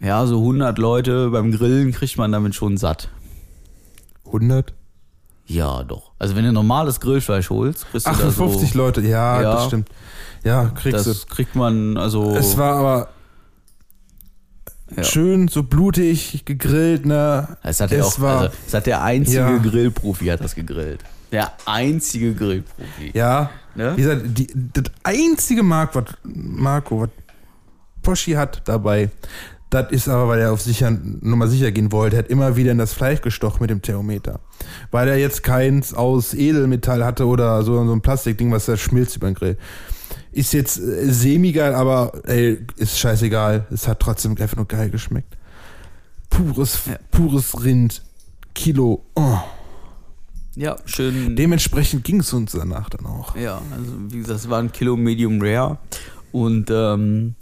[0.00, 3.08] ja, so 100 Leute beim Grillen kriegt man damit schon satt.
[4.26, 4.72] 100?
[5.46, 6.12] Ja, doch.
[6.18, 9.54] Also wenn du normales Grillfleisch holst, kriegst du da 58 so, Leute, ja, Ja.
[9.54, 9.88] das stimmt.
[10.44, 11.34] Ja, kriegst das du.
[11.34, 13.08] kriegt man, also Es war aber
[14.94, 15.02] Ja.
[15.02, 17.56] schön, so blutig gegrillt, ne?
[17.62, 19.56] Es hat, ja Es auch, war- also, es hat der einzige Ja.
[19.58, 21.00] Grillprofi hat das gegrillt.
[21.32, 23.10] Der einzige Grillprofi.
[23.12, 23.92] Ja, Ne?
[23.96, 27.08] wie gesagt, die, das einzige Mark, was Marco, was
[28.02, 29.10] Poschi hat dabei,
[29.70, 32.70] das ist aber, weil er auf sicher, Nummer sicher gehen wollte, er hat immer wieder
[32.72, 34.38] in das Fleisch gestochen mit dem Thermometer.
[34.92, 39.16] Weil er jetzt keins aus Edelmetall hatte oder so, so ein Plastikding, was da schmilzt
[39.16, 39.58] über den Grill.
[40.36, 43.66] Ist jetzt äh, semi-geil, aber ey, ist scheißegal.
[43.70, 45.34] Es hat trotzdem einfach nur geil geschmeckt.
[46.28, 46.98] Pures, Ja.
[47.10, 48.02] pures Rind.
[48.54, 49.06] Kilo.
[49.14, 49.38] Oh.
[50.54, 51.36] Ja, schön.
[51.36, 53.34] Dementsprechend ging es uns danach dann auch.
[53.36, 55.78] Ja, also wie gesagt, es war ein Kilo Medium Rare.
[56.32, 57.34] Und ähm,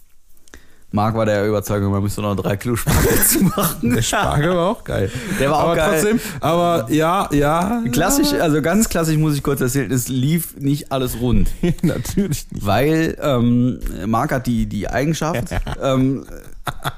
[0.94, 3.94] Marc war der Überzeugung, man müsste noch drei Kilo Spargel zu machen.
[3.96, 5.11] Der Spargel war auch geil.
[5.40, 5.90] Der war auch aber geil.
[5.90, 7.83] trotzdem, aber ja, ja.
[7.90, 11.48] Klassisch, also ganz klassisch muss ich kurz erzählen, es lief nicht alles rund.
[11.83, 12.64] Natürlich nicht.
[12.64, 15.42] Weil ähm, Marc hat die, die Eigenschaft,
[15.83, 16.26] ähm,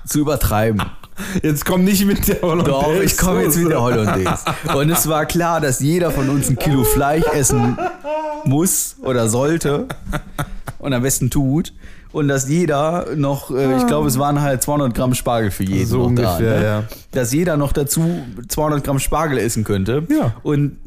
[0.06, 0.82] zu übertreiben.
[1.42, 2.70] Jetzt komm nicht mit der Hollandaise.
[2.70, 4.44] Doch, ich komme jetzt mit der Hollandaise.
[4.74, 7.78] Und es war klar, dass jeder von uns ein Kilo Fleisch essen
[8.44, 9.86] muss oder sollte
[10.78, 11.72] und am besten tut.
[12.16, 15.84] Und dass jeder noch, äh, ich glaube, es waren halt 200 Gramm Spargel für jeden
[15.84, 16.60] So noch ungefähr, da.
[16.60, 16.64] Ne?
[16.64, 16.82] ja.
[17.12, 20.02] Dass jeder noch dazu 200 Gramm Spargel essen könnte.
[20.08, 20.32] Ja.
[20.42, 20.78] Und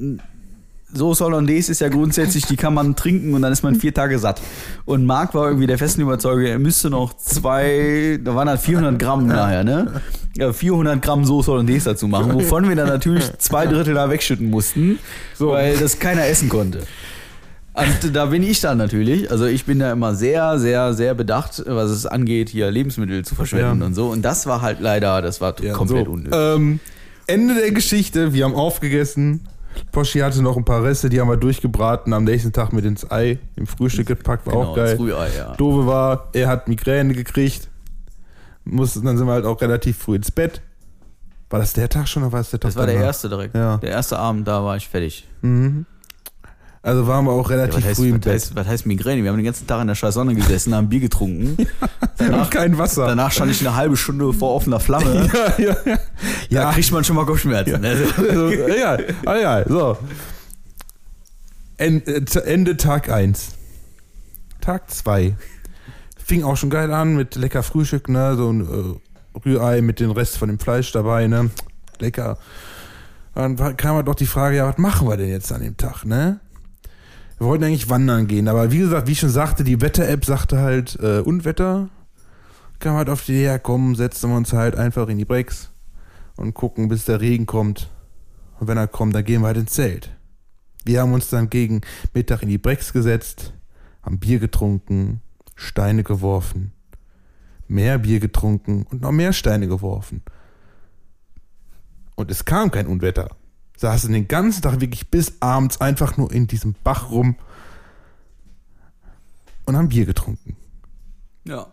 [0.92, 4.18] Soße Hollandaise ist ja grundsätzlich, die kann man trinken und dann ist man vier Tage
[4.18, 4.42] satt.
[4.86, 8.98] Und Marc war irgendwie der festen Überzeugung, er müsste noch zwei, da waren halt 400
[8.98, 10.02] Gramm nachher, ne?
[10.36, 14.50] Ja, 400 Gramm Soße Hollandaise dazu machen, wovon wir dann natürlich zwei Drittel da wegschütten
[14.50, 14.98] mussten,
[15.38, 16.80] weil das keiner essen konnte.
[17.80, 21.64] Und da bin ich dann natürlich, also ich bin da immer sehr, sehr, sehr bedacht,
[21.66, 23.86] was es angeht, hier Lebensmittel zu verschwenden Ja.
[23.88, 24.10] und so.
[24.10, 26.12] Und das war halt leider, das war Ja, komplett so.
[26.12, 26.34] unnötig.
[26.40, 26.80] Ähm,
[27.28, 29.48] Ende der Geschichte, wir haben aufgegessen.
[29.92, 33.10] Poschi hatte noch ein paar Reste, die haben wir durchgebraten, am nächsten Tag mit ins
[33.12, 34.98] Ei im Frühstück gepackt, war auch das geil.
[34.98, 35.54] Rührei, ja.
[35.56, 37.70] Doofe war, er hat Migräne gekriegt.
[38.66, 40.62] Mussten, dann sind wir halt auch relativ früh ins Bett.
[41.50, 43.08] War das der Tag schon oder war es der Tag Das war der danach?
[43.08, 43.56] erste direkt.
[43.56, 43.78] Ja.
[43.78, 45.28] Der erste Abend, da war ich fertig.
[45.42, 45.86] Mhm.
[46.82, 48.34] Also waren wir auch Ja, relativ was, heißt, früh im was, Bett.
[48.34, 49.22] heißt, was heißt Migräne?
[49.24, 51.58] Wir haben den ganzen Tag in der scheiß Sonne gesessen, haben Bier getrunken.
[52.20, 53.06] Und kein Wasser.
[53.06, 55.30] Danach stand ich eine halbe Stunde vor offener Flamme.
[55.58, 55.96] ja, ja, ja.
[55.96, 56.00] Da
[56.50, 57.84] ja, kriegt man schon mal Kopfschmerzen.
[57.84, 59.98] Also, also, ja, ah, ja, so.
[61.78, 62.02] Äh,
[62.46, 63.50] Ende Tag 1.
[64.62, 65.36] Tag 2.
[66.18, 68.36] Fing auch schon geil an mit lecker Frühstück, ne?
[68.38, 71.50] So ein äh, Rührei mit dem Rest von dem Fleisch dabei, ne?
[72.00, 72.38] Lecker.
[73.36, 76.06] Dann kam halt doch die Frage, ja, was machen wir denn jetzt an dem Tag,
[76.06, 76.40] ne?
[77.40, 80.60] Wir wollten eigentlich wandern gehen, aber wie gesagt, wie ich schon sagte, die Wetter-App sagte
[80.60, 81.88] halt äh, Unwetter.
[82.80, 85.72] Kam halt auf die Idee, ja komm, setzen wir uns halt einfach in die Brecks
[86.36, 87.90] und gucken, bis der Regen kommt.
[88.60, 90.12] Und wenn er kommt, dann gehen wir halt ins Zelt.
[90.84, 91.80] Wir haben uns dann gegen
[92.14, 93.54] Mittag in die Brecks gesetzt,
[94.02, 95.22] haben Bier getrunken,
[95.56, 96.74] Steine geworfen,
[97.70, 100.24] mehr Bier getrunken und noch mehr Steine geworfen.
[102.16, 103.30] Und es kam kein Unwetter.
[103.80, 107.36] Saßen den ganzen Tag wirklich bis abends einfach nur in diesem Bach rum
[109.66, 110.58] und haben Bier getrunken.
[111.46, 111.68] ja.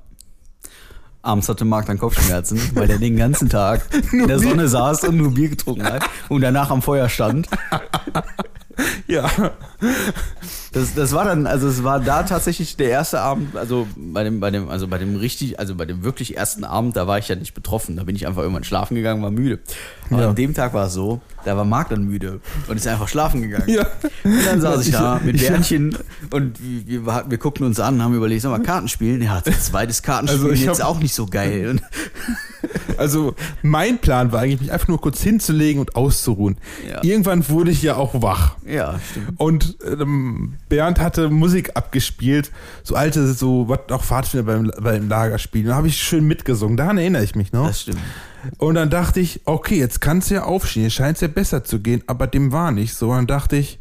[1.23, 5.17] Abends hatte Marc dann Kopfschmerzen, weil er den ganzen Tag in der Sonne saß und
[5.17, 7.49] nur Bier getrunken hat und danach am Feuer stand.
[9.09, 9.31] Ja.
[10.73, 14.41] Das, das war dann, also es war da tatsächlich der erste Abend, also bei dem,
[14.41, 17.29] bei dem, also bei dem richtig, also bei dem wirklich ersten Abend, da war ich
[17.29, 17.97] ja nicht betroffen.
[17.97, 19.61] Da bin ich einfach irgendwann schlafen gegangen, war müde.
[20.11, 20.29] Aber Ja.
[20.31, 23.43] an dem Tag war es so, da war Marc dann müde und ist einfach schlafen
[23.43, 23.69] gegangen.
[23.69, 23.87] Ja.
[24.25, 25.97] Und dann saß ich da mit Bärnchen
[26.31, 29.23] und wir, wir, wir guckten uns an, haben überlegt, sollen wir Karten spielen?
[29.23, 31.81] Ja, zweites Kartenspielen Also hab- auch nicht so geil.
[32.99, 36.57] Also mein Plan war eigentlich, mich einfach nur kurz hinzulegen und auszuruhen.
[36.89, 37.03] Ja.
[37.03, 38.57] Irgendwann wurde ich ja auch wach.
[38.67, 39.41] ja, stimmt.
[39.41, 42.51] Und ähm, Bernd hatte Musik abgespielt,
[42.83, 45.69] so alte, so, was auch Pfadfinder beim, beim Lagerspielen.
[45.69, 47.67] Da habe ich schön mitgesungen, daran erinnere ich mich noch.
[47.69, 47.99] Das stimmt.
[48.59, 51.65] Und dann dachte ich, okay, jetzt kannst du ja aufstehen, jetzt scheint es ja besser
[51.65, 53.11] zu gehen, aber dem war nicht so.
[53.11, 53.79] Und dann dachte ich,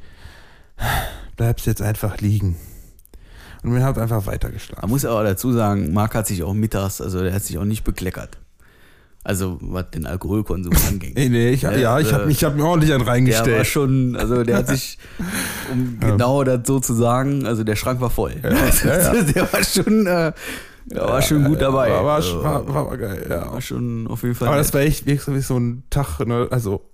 [1.37, 2.55] bleibst jetzt einfach liegen.
[3.63, 4.89] Und wir haben einfach Man weitergeschlafen.
[4.89, 7.83] muss aber dazu sagen, Marc hat sich auch mittags, also der hat sich auch nicht
[7.83, 8.37] bekleckert.
[9.25, 11.13] Also was den Alkoholkonsum anging.
[11.15, 13.65] Nee, nee, ich, ja, ich habe ich hab mir ordentlich einen Der war reingestellt.
[13.67, 14.99] schon, also der hat sich,
[15.71, 18.35] um genau das so zu sagen, also der Schrank war voll.
[18.43, 19.21] ja, ja.
[19.33, 20.31] Der war schon, äh,
[20.85, 21.89] der war schon gut dabei.
[21.89, 23.51] War, war, Also, war, war, geil, ja.
[23.51, 24.47] war schon auf jeden Fall.
[24.47, 24.65] Aber nett.
[24.67, 26.87] das war echt wirklich so ein Tag, ne, also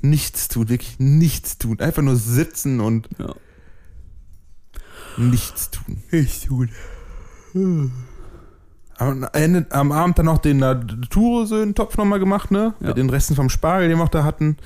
[0.00, 1.78] nichts tun, wirklich nichts tun.
[1.78, 3.32] Einfach nur sitzen und Ja.
[5.16, 6.02] nichts tun.
[6.10, 6.70] Nichts tun.
[9.02, 12.74] Am, Ende, am Abend dann noch den Natursöhnen-Topf nochmal gemacht, ne?
[12.80, 12.88] Ja.
[12.88, 14.56] Mit den Resten vom Spargel, den wir auch da hatten.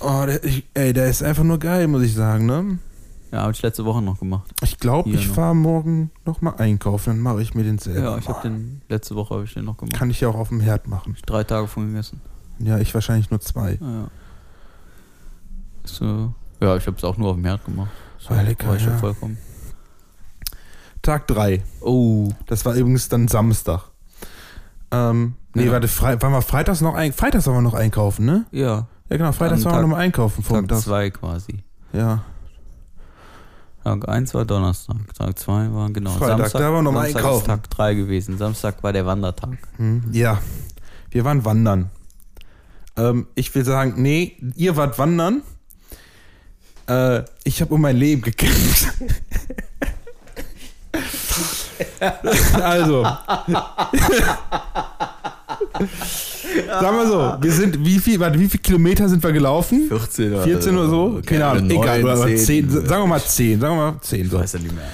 [0.00, 2.78] Oh, der, ich, ey, der ist einfach nur geil, muss ich sagen, ne?
[3.32, 4.50] ja, habe ich letzte Woche noch gemacht.
[4.62, 8.12] Ich glaube, ich fahre morgen nochmal einkaufen, dann mache ich mir den selber.
[8.12, 9.94] Ja, ich habe den, letzte Woche habe ich den noch gemacht.
[9.94, 11.16] Kann ich ja auch auf dem Herd machen.
[11.26, 12.20] Drei Tage von gegessen.
[12.58, 13.78] Ja, ich wahrscheinlich nur zwei.
[13.80, 14.08] Ja, ja.
[15.84, 17.90] So, ja, ich habe es auch nur auf dem Herd gemacht.
[18.18, 18.96] So, War lecker, ich ja.
[18.96, 19.38] vollkommen.
[21.08, 21.62] Tag drei.
[21.80, 23.82] Oh, Das war übrigens dann Samstag.
[24.90, 25.72] Ähm, nee, Ja.
[25.72, 28.44] warte, Fre waren wir freitags noch ein Freitags waren wir noch einkaufen, ne?
[28.52, 28.86] ja.
[29.10, 30.82] Ja, genau, freitags waren wir Tag- noch mal einkaufen Tag vormittags.
[30.82, 31.62] 2 quasi.
[31.94, 32.24] Ja.
[33.84, 37.24] Tag 1 war Donnerstag, Tag 2 war genau Freitag, da waren wir noch mal Samstag
[37.24, 37.46] einkaufen.
[37.46, 38.36] Tag 3 gewesen.
[38.36, 39.56] Samstag war der Wandertag.
[39.78, 40.42] Hm, ja.
[41.10, 41.88] Wir waren wandern.
[42.98, 45.40] Ähm, ich will sagen, nee, ihr wart wandern.
[46.86, 48.88] Äh, ich habe um mein Leben gekämpft.
[52.62, 53.02] also.
[56.80, 59.86] Sagen wir so, wir sind, wie viel, warte, wie viele Kilometer sind wir gelaufen?
[59.88, 61.20] 14 oder, 14 oder so?
[61.24, 64.20] Keine Ahnung, egal, oder 10, sagen wir mal 10, sagen wir mal 10.
[64.24, 64.38] Ich So.
[64.38, 64.84] weiß ja nicht mehr.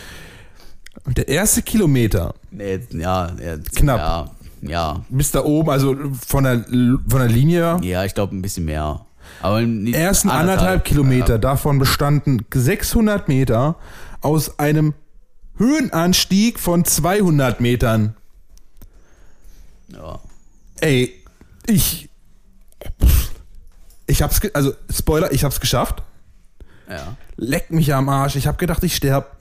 [1.07, 3.98] Und der erste Kilometer Nee, ja, ja, Knapp.
[3.98, 4.30] Ja,
[4.62, 6.64] ja, bis da oben, also von der,
[7.09, 9.04] von der Linie, ja ich glaube ein bisschen mehr.
[9.42, 13.76] Aber ersten anderthalb Kilometer davon bestanden 600 Meter
[14.20, 14.94] aus einem
[15.57, 18.14] Höhenanstieg von 200 Metern.
[19.88, 20.19] Ja.
[20.81, 21.14] Ey,
[21.67, 22.09] ich.
[24.07, 26.03] Ich hab's, also Spoiler, ich hab's geschafft.
[26.88, 27.17] ja.
[27.37, 28.37] Leck mich am Arsch.
[28.37, 29.37] Ich hab gedacht, ich sterb.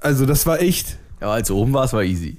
[0.00, 0.96] Also, das war echt.
[1.20, 2.38] Ja, als oben warst, war easy.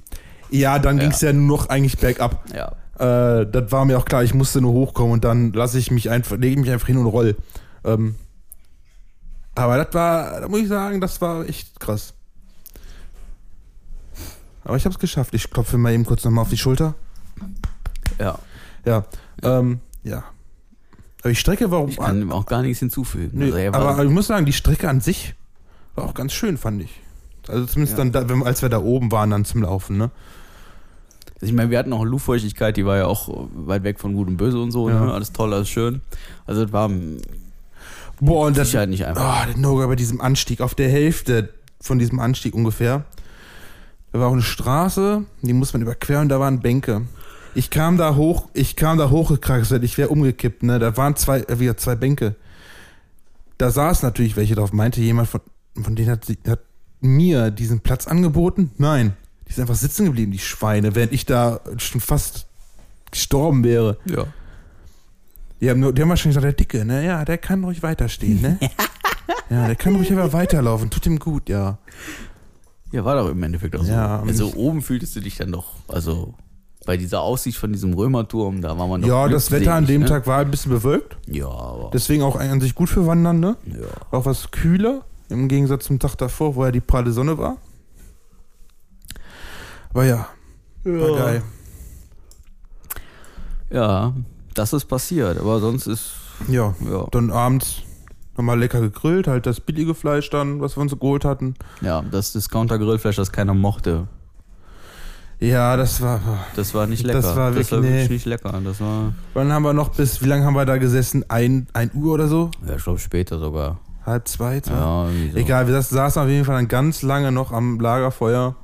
[0.50, 1.04] Ja, dann Ja.
[1.04, 2.44] ging's ja nur noch eigentlich bergab.
[2.54, 2.72] Ja.
[2.98, 6.10] Äh, das war mir auch klar, ich musste nur hochkommen und dann lasse ich mich
[6.10, 7.36] einfach, lege ich mich einfach hin und roll.
[7.84, 8.14] Ähm,
[9.54, 12.14] aber das war, da muss ich sagen, das war echt krass.
[14.64, 15.34] Aber ich habe es geschafft.
[15.34, 16.94] Ich klopfe mal eben kurz nochmal auf die Schulter.
[18.18, 18.38] Ja.
[18.84, 19.04] Ja,
[19.42, 20.24] ähm, ja.
[21.20, 21.88] Aber die Strecke war auch.
[21.88, 23.30] Ich kann auch gar nichts hinzufügen.
[23.38, 25.34] Nee, Also er aber ich muss sagen, die Strecke an sich
[25.94, 27.00] war auch ganz schön, fand ich.
[27.48, 28.04] Also zumindest Ja.
[28.04, 30.10] dann, da, als wir da oben waren, dann zum Laufen, ne?
[31.34, 34.28] Also ich meine, wir hatten auch Luftfeuchtigkeit, die war ja auch weit weg von Gut
[34.28, 35.00] und Böse und so, Ja.
[35.06, 35.12] ne?
[35.12, 36.02] alles toll, alles schön.
[36.46, 36.90] Also es war
[38.20, 39.42] Boah, und das, Sicherheit nicht einfach.
[39.42, 43.04] oh, der Noga bei diesem Anstieg, auf der Hälfte von diesem Anstieg ungefähr.
[44.12, 47.02] Da war auch eine Straße, die muss man überqueren, da waren Bänke.
[47.54, 50.78] Ich kam da hoch, ich kam da hochgekraxelt, ich wäre umgekippt, ne?
[50.78, 52.36] Da waren zwei, äh, wieder zwei Bänke.
[53.58, 54.72] Da saß natürlich welche drauf.
[54.72, 55.40] Meinte jemand von,
[55.80, 56.60] von denen hat, hat
[57.00, 58.70] mir diesen Platz angeboten?
[58.78, 59.16] Nein.
[59.48, 62.46] Die sind einfach sitzen geblieben, die Schweine, während ich da schon fast
[63.10, 63.98] gestorben wäre.
[64.04, 64.26] Ja.
[65.60, 67.04] Die haben, nur, die haben wahrscheinlich gesagt, der Dicke, ne?
[67.04, 68.58] Ja, der kann ruhig weiterstehen, ne?
[69.50, 70.88] ja, der kann ruhig einfach weiterlaufen.
[70.90, 71.78] Tut ihm gut, ja.
[72.92, 73.92] Ja, war doch im Endeffekt auch so.
[73.92, 76.34] Ja, also oben fühltest du dich dann doch, also
[76.86, 80.00] bei dieser Aussicht von diesem Römerturm, da war man doch Ja, das Wetter an dem
[80.00, 81.28] glückselig, Tag war ein bisschen bewölkt.
[81.28, 81.38] Ne?
[81.38, 81.90] Ja, aber.
[81.92, 83.56] Deswegen auch an sich gut für Wandern, ne?
[83.66, 83.86] ja.
[84.10, 87.58] Auch was kühler, im Gegensatz zum Tag davor, wo ja die pralle Sonne war.
[89.90, 90.28] Aber ja,
[90.84, 91.42] war geil.
[93.70, 94.14] ja,
[94.54, 96.10] das ist passiert, aber sonst ist,
[96.48, 97.82] Ja, ja, dann abends
[98.36, 101.54] nochmal lecker gegrillt, halt das billige Fleisch dann, was wir uns geholt hatten.
[101.80, 104.06] ja, das Discounter-Grillfleisch, das keiner mochte,
[105.38, 106.20] Ja, das war.
[106.56, 107.36] das war nicht Das lecker.
[107.36, 108.14] war das wirklich- war wirklich nee.
[108.14, 108.60] nicht lecker.
[108.64, 111.24] Das war, Wann haben wir noch bis, wie lange haben wir da gesessen?
[111.28, 112.50] Ein, ein Uhr oder so?
[112.66, 113.78] ja, ich glaube später sogar.
[114.04, 114.60] Halb zwei?
[114.60, 114.72] zwei?
[114.74, 115.38] Ja, so.
[115.38, 118.54] Egal, wir saßen- auf jeden Fall dann ganz lange noch am Lagerfeuer,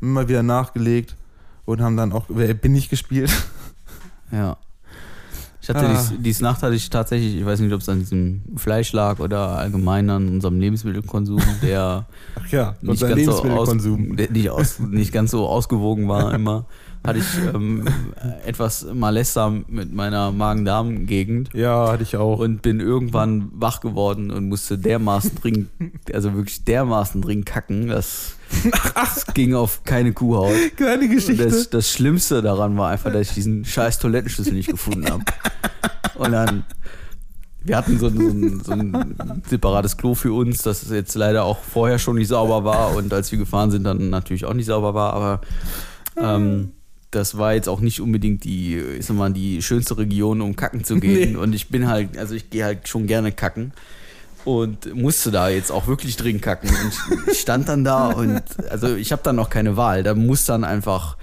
[0.00, 1.16] immer wieder nachgelegt
[1.64, 3.32] und haben dann auch Wer bin ich gespielt.
[4.32, 4.56] Ja.
[5.64, 5.92] Ich hatte Ah.
[5.94, 9.18] dies, dies Nacht hatte ich tatsächlich, ich weiß nicht, ob es an diesem Fleisch lag
[9.18, 12.04] oder allgemein an unserem Lebensmittelkonsum, der
[12.38, 16.66] Ach ja, nicht ganz, so aus, nicht, aus, nicht ganz so ausgewogen war immer,
[17.02, 17.86] hatte ich ähm,
[18.44, 22.40] etwas Malessa mit meiner Magen-Darm-Gegend Ja, hatte ich auch.
[22.40, 25.70] und bin irgendwann wach geworden und musste dermaßen dringend,
[26.12, 28.36] also wirklich dermaßen dringend kacken, das,
[28.94, 30.54] das ging auf keine Kuhhaut.
[30.76, 31.44] Kleine Geschichte.
[31.44, 35.24] Das, das Schlimmste daran war einfach, dass ich diesen scheiß Toilettenschlüssel nicht gefunden habe.
[36.16, 36.64] Und dann,
[37.62, 41.44] wir hatten so ein, so, ein, so ein separates Klo für uns, das jetzt leider
[41.44, 44.66] auch vorher schon nicht sauber war und als wir gefahren sind, dann natürlich auch nicht
[44.66, 45.40] sauber war, aber
[46.16, 46.72] ähm,
[47.10, 50.84] das war jetzt auch nicht unbedingt die, ich sag mal, die schönste Region, um kacken
[50.84, 51.32] zu gehen.
[51.32, 51.36] Nee.
[51.36, 53.72] Und ich bin halt, also ich gehe halt schon gerne kacken
[54.44, 56.70] und musste da jetzt auch wirklich dringend kacken.
[56.70, 60.02] Und ich stand dann da und also ich habe dann auch keine Wahl.
[60.02, 61.16] Da muss dann einfach,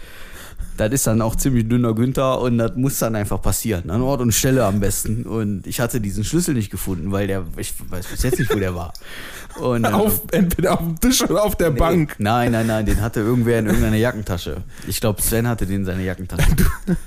[0.78, 3.90] das ist dann auch ziemlich dünner Günther und das muss dann einfach passieren.
[3.92, 5.24] An Ort und Stelle am besten.
[5.24, 8.58] Und ich hatte diesen Schlüssel nicht gefunden, weil der, ich weiß bis jetzt nicht, wo
[8.58, 8.94] der war.
[9.60, 12.16] Und, äh, auf, entweder auf dem Tisch oder auf der nee, Bank.
[12.18, 14.64] Nein, nein, nein, den hatte irgendwer in irgendeiner Jackentasche.
[14.88, 16.50] Ich glaube, Sven hatte den in seiner Jackentasche.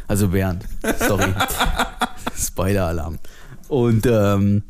[0.07, 0.65] Also Bernd.
[1.01, 1.33] Sorry.
[2.37, 3.19] Spoiler-Alarm.
[3.69, 4.63] Und ähm,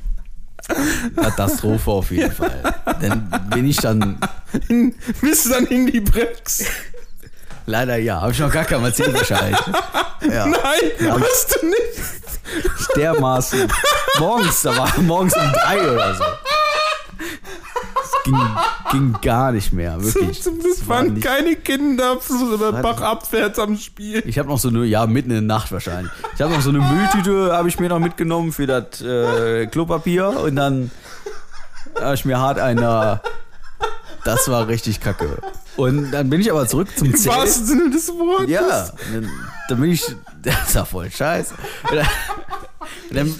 [1.16, 2.74] Katastrophe auf jeden Fall.
[3.00, 4.18] Dann bin ich dann,
[5.20, 6.64] Bist du dann in die Brex?
[7.66, 9.56] leider ja, habe ich noch gar keinen Mercedes-Bescheid.
[10.30, 10.60] Ja, Nein,
[11.20, 12.96] hast du nicht.
[12.96, 13.70] dermaßen.
[14.18, 16.24] Morgens, da war morgens um drei oder so.
[18.02, 18.34] Es ging,
[18.94, 20.42] ging gar nicht mehr, wirklich.
[20.42, 24.22] Zum Glück war waren nicht- keine Kinder war- Bach abwärts am Spiel.
[24.26, 26.12] Ich habe noch so eine, ja, mitten in der Nacht wahrscheinlich.
[26.34, 30.28] Ich habe noch so eine Mülltüte, habe ich mir noch mitgenommen für das äh, Klopapier
[30.28, 30.90] und dann
[32.00, 33.20] habe ich mir hart einer.
[34.24, 35.38] Das war richtig kacke.
[35.76, 37.36] Und dann bin ich aber zurück zum Im Zelt.
[37.36, 38.48] wahrsten Sinne des Wortes.
[38.48, 39.28] Ja, dann,
[39.68, 40.02] dann bin ich.
[40.42, 41.54] Das ist ja voll scheiße.
[41.90, 42.06] Dann,
[43.10, 43.34] dann,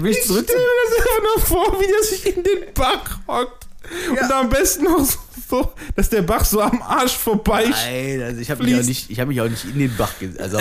[0.00, 2.74] bin ich Ich zurück stell mir das einfach nur vor, wie der sich in den
[2.74, 3.65] Bach hockt.
[4.10, 5.04] Und am besten noch
[5.48, 8.88] so, dass der Bach so am Arsch vorbei Nein, also ich habe mich, auch fließt.
[8.88, 10.58] nicht- ich hab mich auch nicht in den Bach Also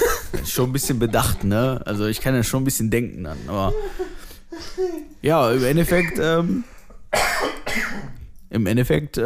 [0.46, 1.80] schon ein bisschen bedacht, ne?
[1.84, 3.72] Also ich kann ja schon ein bisschen denken dann, aber
[5.22, 6.64] ja, im Endeffekt, ähm,
[8.50, 9.22] im Endeffekt, äh,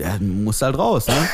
[0.00, 1.28] ja, musst halt raus, ne?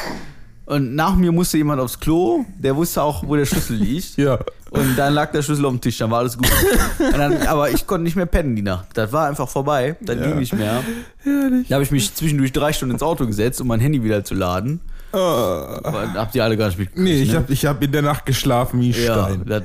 [0.66, 4.16] Und nach mir musste jemand aufs Klo, der wusste auch, wo der Schlüssel liegt.
[4.16, 4.38] Ja.
[4.70, 6.48] Und dann lag der Schlüssel auf dem Tisch, dann war alles gut.
[7.12, 8.87] Dann, aber ich konnte nicht mehr pennen die Nacht.
[8.94, 9.96] Das war einfach vorbei.
[10.00, 10.83] Dann ging nicht mehr.
[11.18, 11.68] Herrlich.
[11.68, 14.35] Da habe ich mich zwischendurch drei Stunden ins Auto gesetzt, um mein Handy wieder zu
[14.35, 14.80] laden.
[15.12, 17.37] Aber Habt ihr alle gar nicht mitgekriegt, Nee, ich ne?
[17.38, 19.42] habe ich hab in der Nacht geschlafen wie ja, Stein.
[19.44, 19.62] das,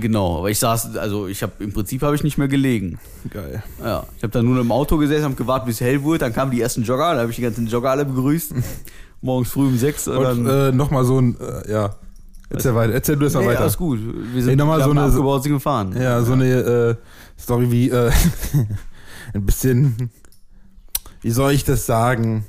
[0.00, 0.38] genau.
[0.38, 2.98] Aber ich saß, also ich habe im Prinzip habe ich nicht mehr gelegen.
[3.28, 3.62] Geil.
[3.84, 6.20] Ja, ich habe dann nur im Auto gesessen, habe gewartet, bis hell wurde.
[6.20, 8.54] Dann kamen die ersten Jogger, da habe ich die ganzen Jogger alle begrüßt.
[9.20, 10.08] Morgens früh um sechs.
[10.08, 11.94] Und, Und dann, äh, nochmal so ein, äh, ja.
[12.48, 12.92] Erzähl weiter.
[12.94, 13.60] Erzähl du es mal nee, weiter.
[13.62, 13.98] alles gut.
[14.32, 15.94] Wir sind Ey, nochmal so eine- abgebaut, sind gefahren.
[16.00, 16.94] Ja, so eine äh,
[17.40, 18.10] Story wie, äh,
[19.34, 20.10] ein bisschen,
[21.22, 22.46] wie soll ich das sagen?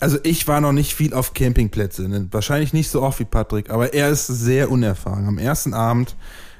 [0.00, 2.28] Also ich war noch nicht viel auf Campingplätzen, ne?
[2.30, 5.26] wahrscheinlich nicht so oft wie Patrick, aber er ist sehr unerfahren.
[5.26, 6.16] Am ersten Abend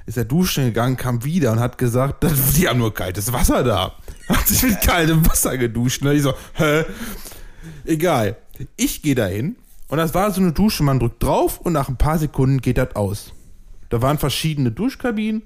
[0.06, 3.62] ist er duschen gegangen, kam wieder und hat gesagt, "Das- die haben nur kaltes Wasser
[3.64, 3.92] da.
[4.28, 6.02] Hat sich mit kaltem Wasser geduscht.
[6.02, 6.84] Und ich so, hä?
[7.84, 8.36] Egal.
[8.76, 9.56] Ich gehe dahin
[9.88, 12.79] und das war so eine Dusche, man drückt drauf und nach ein paar Sekunden geht
[12.79, 13.33] das aus.
[13.88, 15.42] Da waren verschiedene Duschkabinen.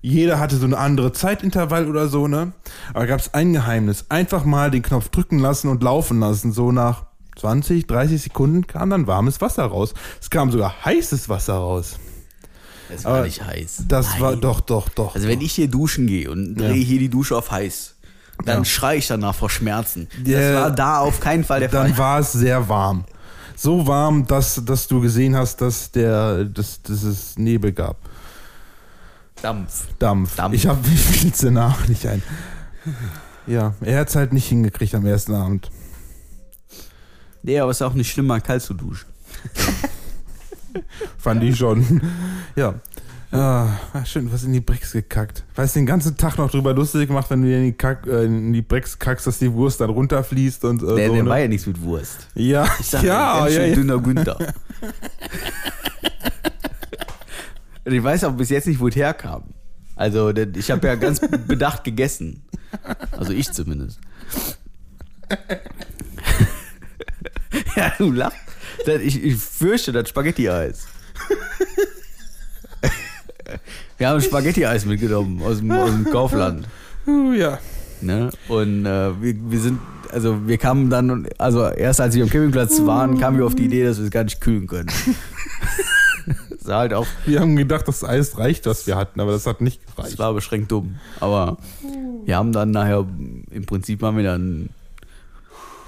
[0.00, 2.52] Jeder hatte so eine andere Zeitintervall oder so, ne?
[2.92, 4.06] Aber gab es ein Geheimnis.
[4.10, 6.52] Einfach mal den Knopf drücken lassen und laufen lassen.
[6.52, 9.94] So nach 20, 30 Sekunden kam dann warmes Wasser raus.
[10.20, 11.98] Es kam sogar heißes Wasser raus.
[12.90, 13.84] Das war Aber nicht heiß.
[13.88, 14.20] Das Nein.
[14.20, 15.14] war doch, doch, doch.
[15.14, 17.96] Also wenn ich hier duschen gehe und drehe hier die Dusche auf heiß,
[18.44, 18.64] dann Ja.
[18.66, 20.08] schreie ich danach vor Schmerzen.
[20.22, 21.98] Das war da auf keinen Fall der dann Fall.
[21.98, 23.04] war es sehr warm.
[23.56, 27.96] So warm, dass, dass du gesehen hast, dass, der, dass, dass es Nebel gab.
[29.42, 29.86] Dampf.
[29.98, 30.36] Dampf.
[30.36, 30.54] Dampf.
[30.54, 32.22] Ich habe wie viel nach nicht ein.
[33.46, 35.70] Ja, er hat es halt nicht hingekriegt am ersten Abend.
[37.42, 39.06] Nee, aber es ist auch nicht schlimm, mal kalt zu duschen.
[41.18, 42.00] Fand ich schon.
[42.56, 42.74] Ja.
[43.34, 43.66] Ah,
[44.04, 45.42] schön, was in die Bricks gekackt.
[45.56, 48.26] Weiß den ganzen Tag noch drüber lustig gemacht, wenn du dir in die, Kack, äh,
[48.26, 51.14] in die Bricks kackst, dass die Wurst dann runterfließt und äh, Der, so.
[51.14, 51.28] der ne?
[51.28, 52.28] war ja nichts mit Wurst.
[52.36, 53.74] ja, Ich sag, ja, ganz ja, schön ja.
[53.74, 54.38] dünner Günther.
[57.86, 59.44] Und ich weiß auch bis jetzt nicht, wo es herkam.
[59.94, 62.42] Also, ich habe ja ganz bedacht gegessen.
[63.12, 64.00] Also ich zumindest.
[67.76, 68.38] ja, du lachst.
[69.02, 70.86] Ich, ich fürchte, das Spaghetti-Eis.
[73.98, 76.68] Wir haben Spaghetti-Eis mitgenommen aus dem, aus dem Kaufland.
[77.06, 77.58] Uh, ja.
[78.00, 78.30] Ne?
[78.48, 79.78] Und äh, wir, wir sind,
[80.10, 83.64] also wir kamen dann, also erst als wir am Campingplatz waren, kamen wir auf die
[83.66, 84.88] Idee, dass wir es gar nicht kühlen können.
[86.50, 89.46] das war halt auch, Wir haben gedacht, das Eis reicht, was wir hatten, aber das
[89.46, 90.18] hat nicht das gereicht.
[90.18, 90.96] war beschränkt dumm.
[91.20, 91.56] Aber
[92.24, 93.06] wir haben dann nachher,
[93.50, 94.70] im Prinzip haben wir dann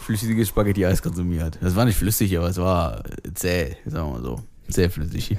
[0.00, 1.58] flüssiges Spaghetti-Eis konsumiert.
[1.60, 3.02] Das war nicht flüssig, aber es war
[3.34, 4.40] zäh, sagen wir mal so.
[4.68, 5.36] Sehr flüssig.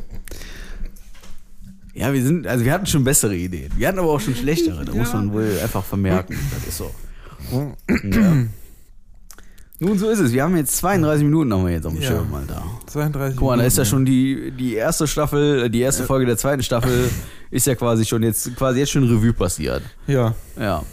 [1.98, 3.72] Ja, wir sind, also wir hatten schon bessere Ideen.
[3.76, 4.86] Wir hatten aber auch schon schlechtere.
[4.86, 6.38] Da muss man wohl einfach vermerken.
[6.54, 6.92] Das ist so.
[7.52, 8.46] Ja.
[9.80, 10.32] Nun, so ist es.
[10.32, 12.08] Wir haben jetzt 32 Minuten haben wir jetzt auf dem Ja.
[12.10, 12.64] Schirm, Alter.
[12.88, 16.38] 32 Guck mal, da ist ja schon die, die erste Staffel, die erste Folge der
[16.38, 17.10] zweiten Staffel
[17.52, 19.84] ist ja quasi schon jetzt, quasi jetzt schon Revue passiert.
[20.08, 20.34] Ja.
[20.60, 20.84] Ja,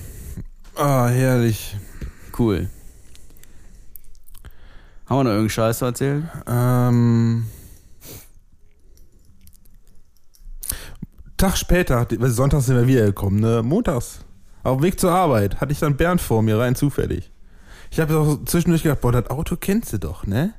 [0.77, 1.77] Ah, herrlich.
[2.39, 2.69] cool.
[5.07, 6.31] Haben wir noch irgendeinen Scheiß zu erzählen?
[6.47, 7.45] Ähm.
[11.45, 13.63] Tag später, weil sonntags sind wir wiedergekommen, ne?
[13.63, 14.21] Montags.
[14.63, 17.31] Auf dem Weg zur Arbeit hatte ich dann Bernd vor mir, rein zufällig.
[17.91, 20.55] Ich habe auch zwischendurch gedacht, boah, das Auto kennst du doch, ne?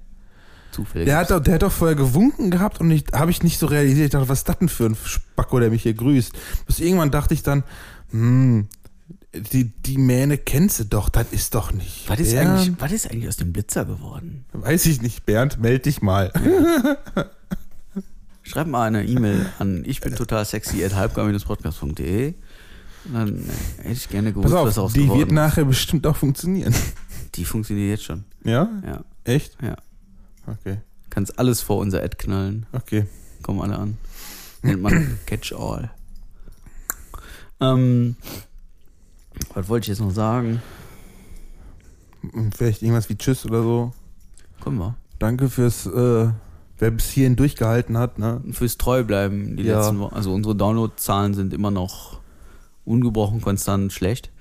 [0.71, 1.07] Zufällig.
[1.07, 3.65] Der hat, doch, der hat doch vorher gewunken gehabt und ich habe ich nicht so
[3.65, 4.05] realisiert.
[4.05, 6.33] Ich dachte, was ist das denn für ein Spacko, der mich hier grüßt?
[6.67, 7.63] Bis irgendwann dachte ich dann,
[8.11, 8.67] hm,
[9.33, 12.07] die, die Mähne kennst du doch, das ist doch nicht.
[12.07, 12.59] was, ist Bernd.
[12.59, 14.45] eigentlich, was ist eigentlich aus dem Blitzer geworden?
[14.53, 16.31] Weiß ich nicht, Bernd, meld dich mal.
[18.45, 22.35] Schreib mal eine E-Mail an ich bin total sexy at halbgar-podcast.de
[23.13, 23.43] dann
[23.77, 26.73] hätte ich gerne gewusst, Pass was auf, aus die wird nachher bestimmt auch funktionieren.
[27.35, 28.23] Die funktioniert jetzt schon.
[28.43, 28.69] Ja?
[28.85, 29.57] Ja, Echt?
[29.61, 29.75] ja.
[30.47, 30.77] Okay,
[31.09, 32.65] Kannst alles vor unser Ad knallen.
[32.71, 33.05] okay.
[33.41, 33.97] Kommen alle an.
[34.63, 35.91] Nennt man Catch-all.
[37.59, 38.15] Ähm,
[39.53, 40.61] was wollte ich jetzt noch sagen?
[42.55, 43.93] Vielleicht irgendwas wie Tschüss oder so.
[44.61, 44.95] Kommen wir.
[45.19, 46.29] Danke fürs, äh,
[46.77, 48.41] wer bis hierhin durchgehalten hat, ne?
[48.51, 49.79] Fürs Treubleiben die Ja.
[49.79, 50.15] letzten Wochen.
[50.15, 52.19] Also unsere Downloadzahlen sind immer noch
[52.83, 54.31] ungebrochen konstant schlecht.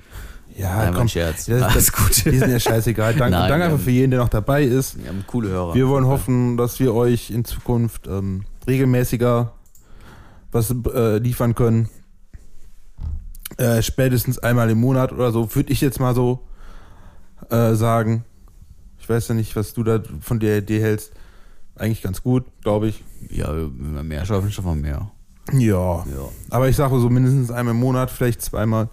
[0.57, 1.09] Ja, Nein, komm.
[1.09, 1.47] Scherz.
[1.47, 2.25] Das, Alles das, gut.
[2.27, 3.15] Die sind ja scheißegal.
[3.15, 5.03] Danke, Nein, danke einfach ähm, für jeden, der noch dabei ist.
[5.03, 5.75] Wir haben coole Hörer.
[5.75, 9.53] Wir wollen hoffen, dass wir euch in Zukunft ähm, regelmäßiger
[10.53, 11.89] was äh, liefern können.
[13.57, 16.47] Äh, spätestens einmal im Monat oder so, würde ich jetzt mal so
[17.51, 18.25] äh, sagen.
[18.99, 21.13] Ich weiß ja nicht, was du da von der Idee hältst.
[21.77, 23.03] Eigentlich ganz gut, glaube ich.
[23.31, 25.11] Ja, wenn wir mehr schaffen, schaffen wir mehr.
[25.53, 26.05] Ja.
[26.07, 26.29] Ja.
[26.51, 28.89] Aber ich sage so mindestens einmal im Monat, vielleicht zweimal,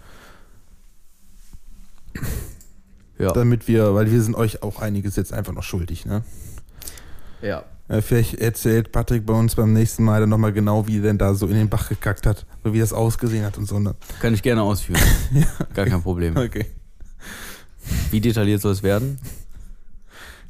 [3.18, 3.32] Ja.
[3.34, 6.24] damit wir, weil wir sind euch auch einiges jetzt einfach noch schuldig, ne?
[7.42, 7.64] ja.
[7.88, 11.18] Äh, vielleicht erzählt Patrick bei uns beim nächsten Mal dann nochmal genau, wie er denn
[11.18, 13.96] da so in den Bach gekackt hat, so wie das ausgesehen hat und so, ne?
[14.22, 15.02] Kann ich gerne ausführen.
[15.74, 16.38] Gar kein Problem.
[16.38, 16.66] Okay.
[18.10, 19.20] Wie detailliert soll es werden?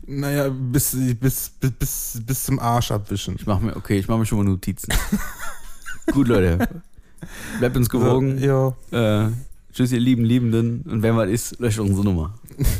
[0.08, 3.36] Naja, bis, bis, bis, bis, bis zum Arsch abwischen.
[3.38, 4.92] Ich mache mir, okay, ich mache mir schon mal Notizen.
[6.12, 6.68] Gut, Leute.
[7.60, 8.40] Bleibt uns gewogen.
[8.40, 9.30] Ja, Äh,
[9.72, 10.82] tschüss, ihr lieben Liebenden.
[10.82, 12.34] Und wenn was ist, löscht unsere Nummer.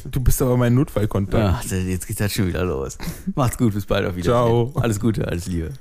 [0.10, 1.66] du bist aber mein Notfallkontakt.
[1.72, 2.98] Ja, jetzt geht's halt schon wieder los.
[3.36, 4.34] Macht's gut, bis bald auf Wiedersehen.
[4.34, 4.74] Ciao.
[4.76, 5.72] Alles Gute, alles Liebe.